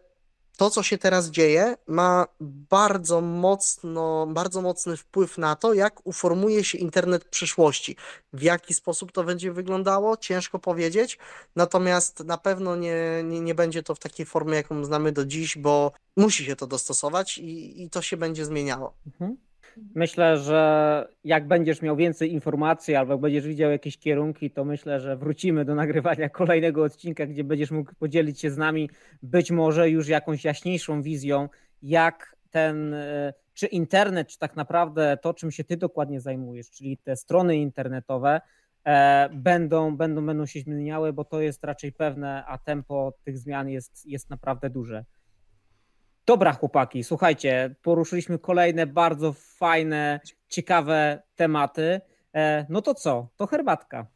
to, 0.58 0.70
co 0.70 0.84
się 0.84 0.98
teraz 0.98 1.30
dzieje, 1.30 1.78
ma 1.88 2.28
bardzo 2.70 3.22
mocno, 3.22 4.28
bardzo 4.28 4.62
mocny 4.62 4.98
wpływ 4.98 5.38
na 5.38 5.56
to, 5.56 5.74
jak 5.74 6.08
uformuje 6.08 6.64
się 6.64 6.78
internet 6.78 7.26
przyszłości. 7.26 7.96
W 8.34 8.42
jaki 8.42 8.74
sposób 8.74 9.12
to 9.12 9.24
będzie 9.24 9.52
wyglądało, 9.52 10.18
ciężko 10.18 10.60
powiedzieć, 10.60 11.18
natomiast 11.56 12.20
na 12.20 12.38
pewno 12.38 12.76
nie, 12.76 13.24
nie, 13.24 13.40
nie 13.40 13.56
będzie 13.56 13.84
to 13.84 13.96
w 13.96 14.00
takiej 14.00 14.26
formie, 14.26 14.56
jaką 14.56 14.86
znamy 14.86 15.12
do 15.12 15.26
dziś, 15.26 15.58
bo 15.58 15.92
musi 16.16 16.46
się 16.46 16.56
to 16.56 16.68
dostosować 16.68 17.38
i, 17.38 17.84
i 17.84 17.90
to 17.90 18.02
się 18.02 18.18
będzie 18.18 18.46
zmieniało. 18.46 18.94
Mhm. 19.08 19.38
Myślę, 19.96 20.38
że 20.38 21.08
jak 21.24 21.48
będziesz 21.48 21.82
miał 21.82 21.96
więcej 21.96 22.34
informacji 22.34 22.96
albo 22.96 23.18
będziesz 23.18 23.48
widział 23.48 23.72
jakieś 23.72 23.98
kierunki, 23.98 24.52
to 24.52 24.66
myślę, 24.66 25.00
że 25.00 25.18
wrócimy 25.18 25.66
do 25.66 25.76
nagrywania 25.76 26.30
kolejnego 26.40 26.84
odcinka, 26.84 27.26
gdzie 27.26 27.44
będziesz 27.44 27.72
mógł 27.72 27.96
podzielić 28.00 28.42
się 28.42 28.52
z 28.52 28.58
nami 28.58 28.90
być 29.24 29.52
może 29.52 29.90
już 29.90 30.08
jakąś 30.08 30.46
jaśniejszą 30.46 31.02
wizją, 31.02 31.50
jak 31.82 32.36
ten, 32.52 32.94
e, 32.94 33.34
czy 33.54 33.66
internet, 33.66 34.28
czy 34.28 34.40
tak 34.40 34.56
naprawdę 34.56 35.18
to, 35.22 35.34
czym 35.34 35.52
się 35.52 35.64
ty 35.64 35.78
dokładnie 35.78 36.22
zajmujesz, 36.22 36.70
czyli 36.70 36.98
te 36.98 37.16
strony 37.16 37.58
internetowe, 37.58 38.42
e, 38.86 39.30
będą, 39.34 39.98
będą, 39.98 40.26
będą 40.26 40.46
się 40.46 40.60
zmieniały, 40.60 41.14
bo 41.14 41.24
to 41.24 41.42
jest 41.42 41.64
raczej 41.64 41.92
pewne, 41.92 42.46
a 42.46 42.58
tempo 42.58 43.14
tych 43.24 43.38
zmian 43.38 43.70
jest, 43.70 44.06
jest 44.06 44.30
naprawdę 44.30 44.70
duże. 44.70 45.06
Dobra, 46.28 46.54
chłopaki, 46.54 47.04
słuchajcie, 47.04 47.76
poruszyliśmy 47.82 48.40
kolejne 48.40 48.88
bardzo 48.88 49.34
fajne, 49.34 50.20
ciekawe 50.48 51.22
tematy. 51.36 52.02
E, 52.36 52.66
no 52.70 52.82
to 52.82 52.94
co? 52.94 53.30
To 53.36 53.48
herbatka. 53.48 54.08